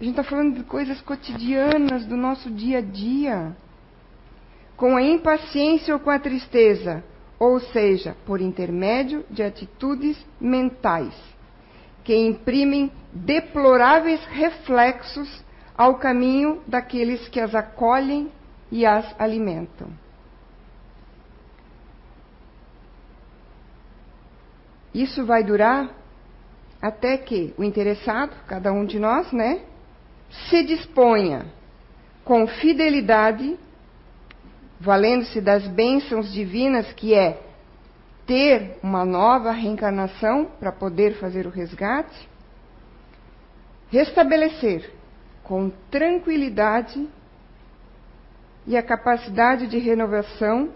A 0.00 0.04
gente 0.04 0.18
está 0.18 0.24
falando 0.24 0.56
de 0.56 0.64
coisas 0.64 1.00
cotidianas 1.00 2.04
do 2.06 2.16
nosso 2.16 2.50
dia 2.50 2.78
a 2.78 2.80
dia 2.80 3.54
com 4.82 4.96
a 4.96 5.02
impaciência 5.02 5.94
ou 5.94 6.00
com 6.00 6.10
a 6.10 6.18
tristeza, 6.18 7.04
ou 7.38 7.60
seja, 7.60 8.16
por 8.26 8.40
intermédio 8.40 9.24
de 9.30 9.40
atitudes 9.40 10.18
mentais, 10.40 11.14
que 12.04 12.14
imprimem 12.14 12.90
deploráveis 13.12 14.24
reflexos 14.26 15.44
ao 15.76 15.96
caminho 15.96 16.62
daqueles 16.66 17.28
que 17.28 17.40
as 17.40 17.54
acolhem 17.54 18.30
e 18.70 18.84
as 18.86 19.14
alimentam. 19.20 19.88
Isso 24.94 25.24
vai 25.24 25.42
durar 25.42 25.90
até 26.80 27.16
que 27.16 27.54
o 27.56 27.64
interessado, 27.64 28.34
cada 28.46 28.72
um 28.72 28.84
de 28.84 28.98
nós, 28.98 29.30
né, 29.32 29.62
se 30.48 30.64
disponha 30.64 31.46
com 32.24 32.46
fidelidade 32.46 33.58
valendo-se 34.82 35.40
das 35.40 35.66
bênçãos 35.68 36.32
divinas, 36.32 36.92
que 36.94 37.14
é 37.14 37.40
ter 38.32 38.78
uma 38.82 39.04
nova 39.04 39.52
reencarnação 39.52 40.46
para 40.58 40.72
poder 40.72 41.16
fazer 41.20 41.46
o 41.46 41.50
resgate, 41.50 42.26
restabelecer 43.90 44.90
com 45.42 45.68
tranquilidade 45.90 47.06
e 48.66 48.74
a 48.74 48.82
capacidade 48.82 49.66
de 49.66 49.76
renovação 49.76 50.70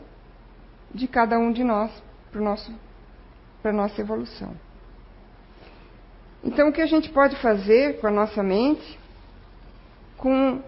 de 0.94 1.08
cada 1.08 1.38
um 1.38 1.50
de 1.50 1.64
nós 1.64 1.90
para 2.30 3.70
a 3.70 3.72
nossa 3.72 4.00
evolução. 4.02 4.54
Então, 6.44 6.68
o 6.68 6.72
que 6.74 6.82
a 6.82 6.86
gente 6.86 7.08
pode 7.08 7.36
fazer 7.36 8.02
com 8.02 8.06
a 8.06 8.10
nossa 8.10 8.42
mente, 8.42 8.98
com 10.18 10.60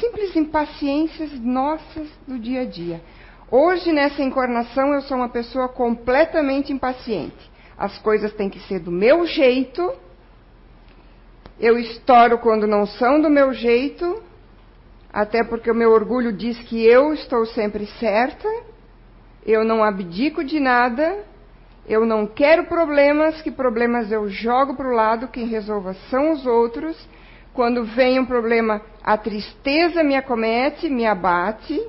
simples 0.00 0.36
impaciências 0.36 1.32
nossas 1.40 2.08
do 2.28 2.38
dia 2.38 2.60
a 2.60 2.64
dia. 2.64 3.00
Hoje, 3.50 3.92
nessa 3.92 4.22
encarnação, 4.22 4.92
eu 4.92 5.00
sou 5.00 5.16
uma 5.16 5.28
pessoa 5.30 5.70
completamente 5.70 6.70
impaciente. 6.70 7.50
As 7.78 7.96
coisas 7.98 8.30
têm 8.34 8.50
que 8.50 8.60
ser 8.60 8.78
do 8.80 8.90
meu 8.90 9.24
jeito. 9.24 9.90
Eu 11.58 11.78
estouro 11.78 12.36
quando 12.38 12.66
não 12.66 12.84
são 12.84 13.18
do 13.22 13.30
meu 13.30 13.54
jeito, 13.54 14.22
até 15.10 15.42
porque 15.42 15.70
o 15.70 15.74
meu 15.74 15.92
orgulho 15.92 16.30
diz 16.30 16.58
que 16.58 16.84
eu 16.84 17.14
estou 17.14 17.46
sempre 17.46 17.86
certa. 17.98 18.46
Eu 19.46 19.64
não 19.64 19.82
abdico 19.82 20.44
de 20.44 20.60
nada. 20.60 21.24
Eu 21.88 22.04
não 22.04 22.26
quero 22.26 22.64
problemas, 22.64 23.40
que 23.40 23.50
problemas 23.50 24.12
eu 24.12 24.28
jogo 24.28 24.76
para 24.76 24.88
o 24.88 24.94
lado, 24.94 25.28
quem 25.28 25.46
resolva 25.46 25.94
são 26.10 26.32
os 26.32 26.44
outros. 26.44 27.08
Quando 27.54 27.82
vem 27.82 28.20
um 28.20 28.26
problema, 28.26 28.82
a 29.02 29.16
tristeza 29.16 30.04
me 30.04 30.14
acomete, 30.14 30.90
me 30.90 31.06
abate. 31.06 31.80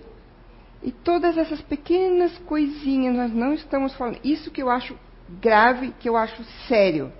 E 0.82 0.92
todas 0.92 1.38
essas 1.38 1.62
pequenas 1.62 2.38
coisinhas, 2.40 3.16
nós 3.16 3.34
não 3.34 3.54
estamos 3.54 3.94
falando. 3.96 4.20
Isso 4.24 4.50
que 4.50 4.62
eu 4.62 4.70
acho 4.70 4.98
grave, 5.42 5.94
que 6.00 6.08
eu 6.08 6.16
acho 6.16 6.44
sério. 6.68 7.12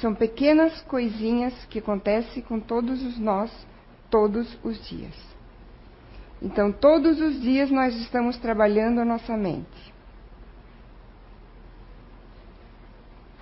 São 0.00 0.14
pequenas 0.14 0.80
coisinhas 0.82 1.54
que 1.66 1.78
acontecem 1.78 2.42
com 2.42 2.60
todos 2.60 3.02
os 3.02 3.18
nós, 3.18 3.50
todos 4.10 4.58
os 4.62 4.86
dias. 4.88 5.14
Então, 6.40 6.72
todos 6.72 7.20
os 7.20 7.40
dias 7.40 7.70
nós 7.70 7.94
estamos 7.96 8.36
trabalhando 8.38 9.00
a 9.00 9.04
nossa 9.04 9.36
mente. 9.36 9.92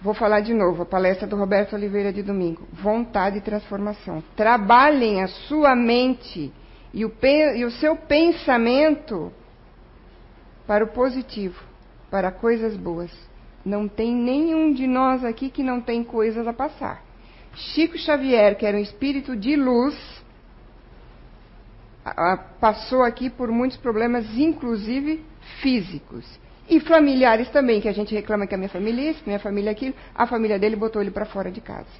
Vou 0.02 0.14
falar 0.14 0.40
de 0.40 0.54
novo, 0.54 0.82
a 0.82 0.86
palestra 0.86 1.26
do 1.26 1.36
Roberto 1.36 1.74
Oliveira 1.74 2.12
de 2.12 2.22
domingo. 2.22 2.66
Vontade 2.72 3.38
e 3.38 3.42
transformação. 3.42 4.22
Trabalhem 4.34 5.22
a 5.22 5.28
sua 5.28 5.74
mente 5.74 6.52
e 6.92 7.04
o, 7.04 7.12
e 7.54 7.64
o 7.64 7.70
seu 7.70 7.96
pensamento 7.96 9.32
para 10.70 10.84
o 10.84 10.86
positivo, 10.86 11.60
para 12.12 12.30
coisas 12.30 12.76
boas. 12.76 13.10
Não 13.64 13.88
tem 13.88 14.14
nenhum 14.14 14.72
de 14.72 14.86
nós 14.86 15.24
aqui 15.24 15.50
que 15.50 15.64
não 15.64 15.80
tem 15.80 16.04
coisas 16.04 16.46
a 16.46 16.52
passar. 16.52 17.02
Chico 17.56 17.98
Xavier, 17.98 18.56
que 18.56 18.64
era 18.64 18.76
um 18.76 18.80
espírito 18.80 19.34
de 19.34 19.56
luz, 19.56 19.96
passou 22.60 23.02
aqui 23.02 23.28
por 23.28 23.50
muitos 23.50 23.78
problemas, 23.78 24.24
inclusive 24.38 25.24
físicos. 25.60 26.24
E 26.68 26.78
familiares 26.78 27.50
também, 27.50 27.80
que 27.80 27.88
a 27.88 27.92
gente 27.92 28.14
reclama 28.14 28.46
que 28.46 28.54
a 28.54 28.56
minha 28.56 28.70
família 28.70 29.08
é 29.08 29.10
isso, 29.10 29.24
que 29.24 29.28
minha 29.28 29.40
família 29.40 29.70
é 29.70 29.72
aquilo. 29.72 29.96
A 30.14 30.24
família 30.24 30.56
dele 30.56 30.76
botou 30.76 31.02
ele 31.02 31.10
para 31.10 31.26
fora 31.26 31.50
de 31.50 31.60
casa. 31.60 31.90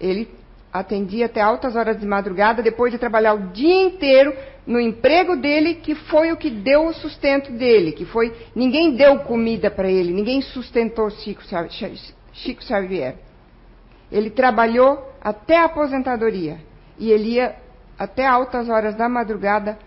Ele 0.00 0.30
atendia 0.72 1.26
até 1.26 1.40
altas 1.40 1.76
horas 1.76 1.98
de 1.98 2.06
madrugada, 2.06 2.62
depois 2.62 2.92
de 2.92 2.98
trabalhar 2.98 3.34
o 3.34 3.48
dia 3.48 3.82
inteiro 3.82 4.34
no 4.66 4.80
emprego 4.80 5.36
dele, 5.36 5.76
que 5.76 5.94
foi 5.94 6.32
o 6.32 6.36
que 6.36 6.50
deu 6.50 6.86
o 6.86 6.94
sustento 6.94 7.52
dele, 7.52 7.92
que 7.92 8.04
foi 8.04 8.34
ninguém 8.54 8.96
deu 8.96 9.20
comida 9.20 9.70
para 9.70 9.90
ele, 9.90 10.12
ninguém 10.12 10.42
sustentou 10.42 11.08
Chico, 11.10 11.42
Chico 12.32 12.64
Xavier. 12.64 13.16
Ele 14.10 14.30
trabalhou 14.30 15.12
até 15.20 15.58
a 15.58 15.64
aposentadoria 15.64 16.58
e 16.98 17.10
ele 17.10 17.34
ia 17.34 17.56
até 17.98 18.26
altas 18.26 18.68
horas 18.68 18.94
da 18.94 19.08
madrugada 19.08 19.78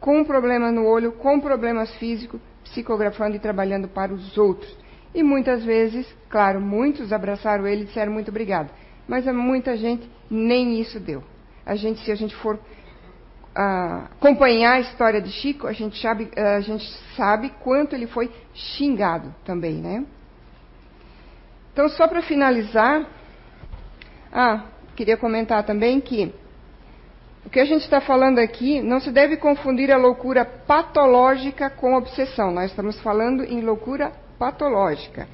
com 0.00 0.18
um 0.18 0.24
problema 0.24 0.70
no 0.70 0.84
olho, 0.84 1.12
com 1.12 1.40
problemas 1.40 1.94
físicos, 1.96 2.40
psicografando 2.62 3.36
e 3.36 3.38
trabalhando 3.38 3.88
para 3.88 4.12
os 4.12 4.36
outros. 4.36 4.76
E 5.14 5.22
muitas 5.22 5.64
vezes, 5.64 6.06
claro, 6.28 6.60
muitos 6.60 7.12
abraçaram 7.12 7.66
ele 7.66 7.82
e 7.82 7.86
disseram 7.86 8.12
muito 8.12 8.28
obrigado. 8.28 8.70
Mas 9.06 9.28
a 9.28 9.32
muita 9.32 9.76
gente 9.76 10.08
nem 10.30 10.80
isso 10.80 10.98
deu. 10.98 11.22
A 11.64 11.74
gente, 11.76 12.04
se 12.04 12.10
a 12.10 12.14
gente 12.14 12.34
for 12.36 12.56
uh, 12.56 14.04
acompanhar 14.18 14.74
a 14.74 14.80
história 14.80 15.20
de 15.20 15.30
Chico, 15.30 15.66
a 15.66 15.72
gente, 15.72 16.00
sabe, 16.00 16.24
uh, 16.36 16.56
a 16.56 16.60
gente 16.60 16.84
sabe 17.16 17.50
quanto 17.62 17.94
ele 17.94 18.06
foi 18.06 18.30
xingado 18.52 19.34
também, 19.44 19.74
né? 19.74 20.04
Então, 21.72 21.88
só 21.88 22.06
para 22.06 22.22
finalizar, 22.22 23.06
ah, 24.32 24.64
queria 24.94 25.16
comentar 25.16 25.64
também 25.64 26.00
que 26.00 26.32
o 27.44 27.50
que 27.50 27.60
a 27.60 27.64
gente 27.64 27.82
está 27.82 28.00
falando 28.00 28.38
aqui 28.38 28.80
não 28.80 29.00
se 29.00 29.10
deve 29.10 29.36
confundir 29.36 29.90
a 29.90 29.96
loucura 29.96 30.44
patológica 30.44 31.68
com 31.68 31.94
obsessão. 31.94 32.50
Nós 32.52 32.70
estamos 32.70 33.00
falando 33.00 33.44
em 33.44 33.60
loucura 33.60 34.12
patológica. 34.38 35.28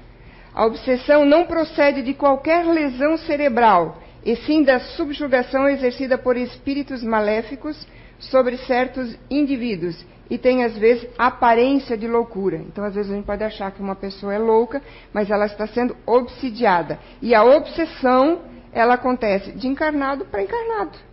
A 0.55 0.67
obsessão 0.67 1.25
não 1.25 1.47
procede 1.47 2.03
de 2.03 2.15
qualquer 2.15 2.65
lesão 2.67 3.17
cerebral, 3.17 3.99
e 4.25 4.37
sim 4.37 4.63
da 4.63 4.81
subjugação 4.81 5.69
exercida 5.69 6.19
por 6.19 6.37
espíritos 6.37 7.03
maléficos 7.03 7.87
sobre 8.19 8.59
certos 8.59 9.17
indivíduos 9.31 10.05
e 10.29 10.39
tem 10.39 10.63
às 10.63 10.77
vezes 10.77 11.09
aparência 11.19 11.97
de 11.97 12.07
loucura. 12.07 12.57
Então, 12.59 12.85
às 12.85 12.95
vezes 12.95 13.11
a 13.11 13.15
gente 13.17 13.25
pode 13.25 13.43
achar 13.43 13.73
que 13.73 13.81
uma 13.81 13.97
pessoa 13.97 14.33
é 14.33 14.39
louca, 14.39 14.81
mas 15.13 15.29
ela 15.31 15.47
está 15.47 15.67
sendo 15.67 15.97
obsidiada. 16.07 17.01
E 17.21 17.35
a 17.35 17.43
obsessão, 17.43 18.43
ela 18.73 18.95
acontece 18.95 19.51
de 19.53 19.67
encarnado 19.67 20.27
para 20.27 20.43
encarnado 20.43 21.11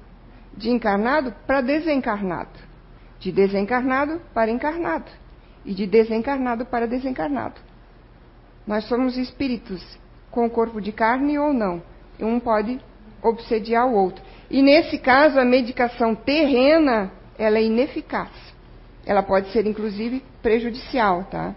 de 0.57 0.71
encarnado 0.71 1.33
para 1.45 1.61
desencarnado, 1.61 2.59
de 3.19 3.31
desencarnado 3.31 4.19
para 4.33 4.49
encarnado 4.49 5.09
e 5.63 5.73
de 5.73 5.85
desencarnado 5.85 6.65
para 6.65 6.87
desencarnado. 6.87 7.66
Nós 8.67 8.83
somos 8.85 9.17
espíritos 9.17 9.81
com 10.29 10.49
corpo 10.49 10.81
de 10.81 10.91
carne 10.91 11.39
ou 11.39 11.53
não. 11.53 11.81
Um 12.19 12.39
pode 12.39 12.79
obsediar 13.23 13.87
o 13.87 13.93
outro. 13.93 14.23
E 14.51 14.61
nesse 14.61 14.97
caso, 14.97 15.39
a 15.39 15.45
medicação 15.45 16.13
terrena, 16.13 17.11
ela 17.37 17.57
é 17.57 17.63
ineficaz. 17.63 18.29
Ela 19.05 19.23
pode 19.23 19.49
ser, 19.51 19.65
inclusive, 19.65 20.21
prejudicial, 20.41 21.23
tá? 21.31 21.55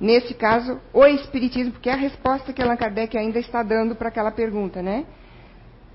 Nesse 0.00 0.34
caso, 0.34 0.80
o 0.92 1.04
espiritismo, 1.06 1.72
porque 1.72 1.88
é 1.88 1.92
a 1.92 1.96
resposta 1.96 2.52
que 2.52 2.62
Allan 2.62 2.76
Kardec 2.76 3.16
ainda 3.16 3.38
está 3.38 3.62
dando 3.62 3.94
para 3.94 4.08
aquela 4.08 4.30
pergunta, 4.30 4.82
né? 4.82 5.04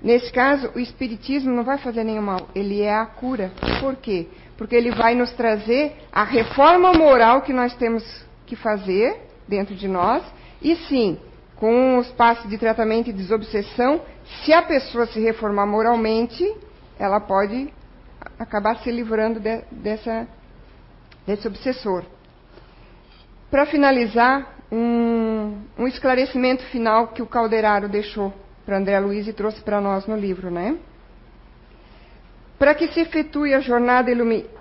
Nesse 0.02 0.32
caso, 0.32 0.70
o 0.76 0.78
Espiritismo 0.78 1.52
não 1.52 1.64
vai 1.64 1.78
fazer 1.78 2.04
nenhum 2.04 2.22
mal, 2.22 2.48
ele 2.54 2.82
é 2.82 2.94
a 2.94 3.04
cura. 3.04 3.50
Por 3.80 3.96
quê? 3.96 4.28
Porque 4.56 4.76
ele 4.76 4.92
vai 4.92 5.14
nos 5.14 5.32
trazer 5.32 5.96
a 6.12 6.22
reforma 6.22 6.92
moral 6.92 7.42
que 7.42 7.52
nós 7.52 7.74
temos 7.74 8.04
que 8.46 8.54
fazer 8.54 9.20
dentro 9.48 9.74
de 9.74 9.88
nós, 9.88 10.22
e 10.60 10.76
sim, 10.88 11.18
com 11.56 11.98
os 11.98 12.08
passos 12.12 12.48
de 12.48 12.58
tratamento 12.58 13.10
e 13.10 13.12
desobsessão, 13.12 14.00
se 14.44 14.52
a 14.52 14.62
pessoa 14.62 15.06
se 15.06 15.20
reformar 15.20 15.66
moralmente, 15.66 16.44
ela 16.98 17.20
pode 17.20 17.72
acabar 18.38 18.76
se 18.78 18.90
livrando 18.90 19.40
de, 19.40 19.62
dessa, 19.70 20.26
desse 21.26 21.46
obsessor. 21.46 22.04
Para 23.50 23.66
finalizar, 23.66 24.58
um, 24.70 25.62
um 25.78 25.86
esclarecimento 25.86 26.62
final 26.64 27.08
que 27.08 27.22
o 27.22 27.26
Calderaro 27.26 27.88
deixou 27.88 28.32
para 28.64 28.76
André 28.76 28.98
Luiz 29.00 29.26
e 29.26 29.32
trouxe 29.32 29.62
para 29.62 29.80
nós 29.80 30.06
no 30.06 30.16
livro, 30.16 30.50
né? 30.50 30.76
Para 32.58 32.74
que 32.74 32.88
se 32.88 33.00
efetue 33.00 33.54
a 33.54 33.60
jornada 33.60 34.10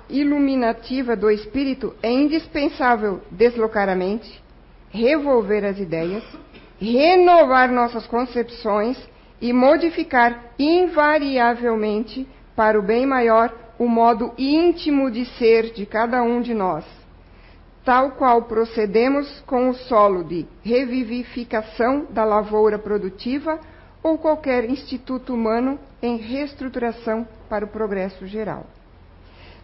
iluminativa 0.09 1.15
do 1.15 1.29
espírito, 1.29 1.95
é 2.01 2.11
indispensável 2.11 3.21
deslocar 3.31 3.89
a 3.89 3.95
mente, 3.95 4.41
revolver 4.89 5.65
as 5.65 5.79
ideias, 5.79 6.23
renovar 6.79 7.71
nossas 7.71 8.05
concepções 8.07 8.97
e 9.41 9.53
modificar 9.53 10.53
invariavelmente 10.57 12.27
para 12.55 12.79
o 12.79 12.83
bem 12.83 13.05
maior 13.05 13.53
o 13.77 13.87
modo 13.87 14.33
íntimo 14.37 15.11
de 15.11 15.25
ser 15.37 15.71
de 15.73 15.85
cada 15.85 16.23
um 16.23 16.41
de 16.41 16.53
nós, 16.53 16.83
tal 17.85 18.11
qual 18.11 18.43
procedemos 18.43 19.41
com 19.41 19.69
o 19.69 19.73
solo 19.73 20.23
de 20.23 20.47
revivificação 20.63 22.07
da 22.09 22.25
lavoura 22.25 22.79
produtiva 22.79 23.59
ou 24.01 24.17
qualquer 24.17 24.69
instituto 24.69 25.33
humano 25.33 25.79
em 26.01 26.17
reestruturação 26.17 27.27
para 27.49 27.65
o 27.65 27.67
progresso 27.67 28.25
geral. 28.25 28.65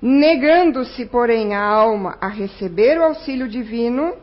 Negando-se, 0.01 1.05
porém, 1.05 1.55
a 1.55 1.63
alma 1.63 2.17
a 2.19 2.27
receber 2.27 2.99
o 2.99 3.03
auxílio 3.03 3.47
divino, 3.47 4.13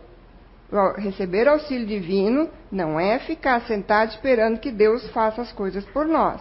receber 0.96 1.48
auxílio 1.48 1.86
divino 1.86 2.48
não 2.70 2.98
é 2.98 3.18
ficar 3.18 3.60
sentado 3.62 4.10
esperando 4.10 4.60
que 4.60 4.70
Deus 4.70 5.08
faça 5.10 5.42
as 5.42 5.52
coisas 5.52 5.84
por 5.86 6.06
nós. 6.06 6.40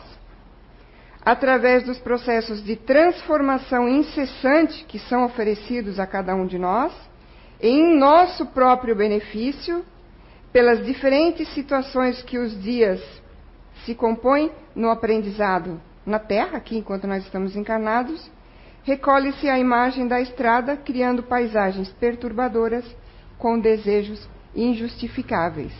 Através 1.23 1.83
dos 1.83 1.99
processos 1.99 2.63
de 2.63 2.75
transformação 2.75 3.89
incessante 3.89 4.85
que 4.85 4.99
são 4.99 5.25
oferecidos 5.25 5.99
a 5.99 6.07
cada 6.07 6.35
um 6.35 6.45
de 6.45 6.57
nós, 6.57 6.93
em 7.61 7.97
nosso 7.97 8.45
próprio 8.47 8.95
benefício, 8.95 9.83
pelas 10.53 10.83
diferentes 10.85 11.47
situações 11.49 12.21
que 12.23 12.37
os 12.37 12.59
dias 12.61 13.01
se 13.85 13.93
compõe 13.93 14.51
no 14.75 14.89
aprendizado 14.89 15.81
na 16.05 16.19
Terra, 16.19 16.57
aqui 16.57 16.77
enquanto 16.77 17.05
nós 17.05 17.23
estamos 17.23 17.55
encarnados, 17.55 18.31
recolhe-se 18.83 19.49
a 19.49 19.59
imagem 19.59 20.07
da 20.07 20.21
estrada, 20.21 20.77
criando 20.77 21.23
paisagens 21.23 21.89
perturbadoras 21.99 22.85
com 23.39 23.59
desejos 23.59 24.29
injustificáveis. 24.55 25.73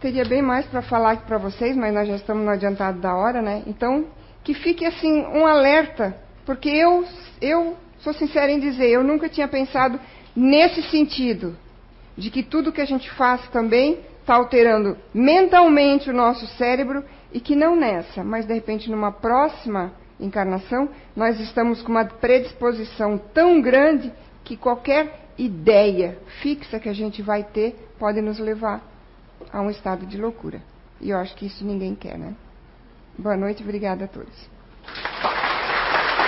Teria 0.00 0.24
bem 0.24 0.42
mais 0.42 0.66
para 0.66 0.82
falar 0.82 1.12
aqui 1.12 1.26
para 1.26 1.38
vocês, 1.38 1.74
mas 1.74 1.94
nós 1.94 2.06
já 2.06 2.16
estamos 2.16 2.44
no 2.44 2.50
adiantado 2.50 3.00
da 3.00 3.14
hora, 3.14 3.40
né? 3.40 3.62
Então, 3.66 4.06
que 4.42 4.52
fique 4.52 4.84
assim 4.84 5.24
um 5.24 5.46
alerta, 5.46 6.14
porque 6.44 6.68
eu, 6.68 7.06
eu 7.40 7.76
sou 8.00 8.12
sincera 8.12 8.52
em 8.52 8.60
dizer, 8.60 8.90
eu 8.90 9.02
nunca 9.02 9.30
tinha 9.30 9.48
pensado 9.48 9.98
nesse 10.36 10.82
sentido, 10.82 11.56
de 12.18 12.30
que 12.30 12.42
tudo 12.42 12.72
que 12.72 12.82
a 12.82 12.86
gente 12.86 13.10
faz 13.12 13.48
também 13.48 14.00
está 14.20 14.34
alterando 14.34 14.96
mentalmente 15.14 16.10
o 16.10 16.14
nosso 16.14 16.46
cérebro 16.58 17.02
e 17.32 17.40
que 17.40 17.56
não 17.56 17.74
nessa, 17.74 18.22
mas 18.22 18.46
de 18.46 18.52
repente 18.52 18.90
numa 18.90 19.12
próxima 19.12 19.92
encarnação, 20.20 20.88
nós 21.16 21.40
estamos 21.40 21.82
com 21.82 21.90
uma 21.90 22.04
predisposição 22.04 23.18
tão 23.32 23.60
grande 23.60 24.12
que 24.44 24.56
qualquer 24.56 25.32
ideia 25.38 26.18
fixa 26.42 26.78
que 26.78 26.88
a 26.88 26.92
gente 26.92 27.22
vai 27.22 27.42
ter 27.42 27.90
pode 27.98 28.20
nos 28.20 28.38
levar 28.38 28.82
a 29.52 29.60
um 29.60 29.70
estado 29.70 30.06
de 30.06 30.16
loucura. 30.16 30.62
E 31.00 31.10
eu 31.10 31.18
acho 31.18 31.34
que 31.34 31.46
isso 31.46 31.64
ninguém 31.64 31.94
quer, 31.94 32.18
né? 32.18 32.34
Boa 33.18 33.36
noite, 33.36 33.62
obrigada 33.62 34.04
a 34.04 34.08
todos. 34.08 34.48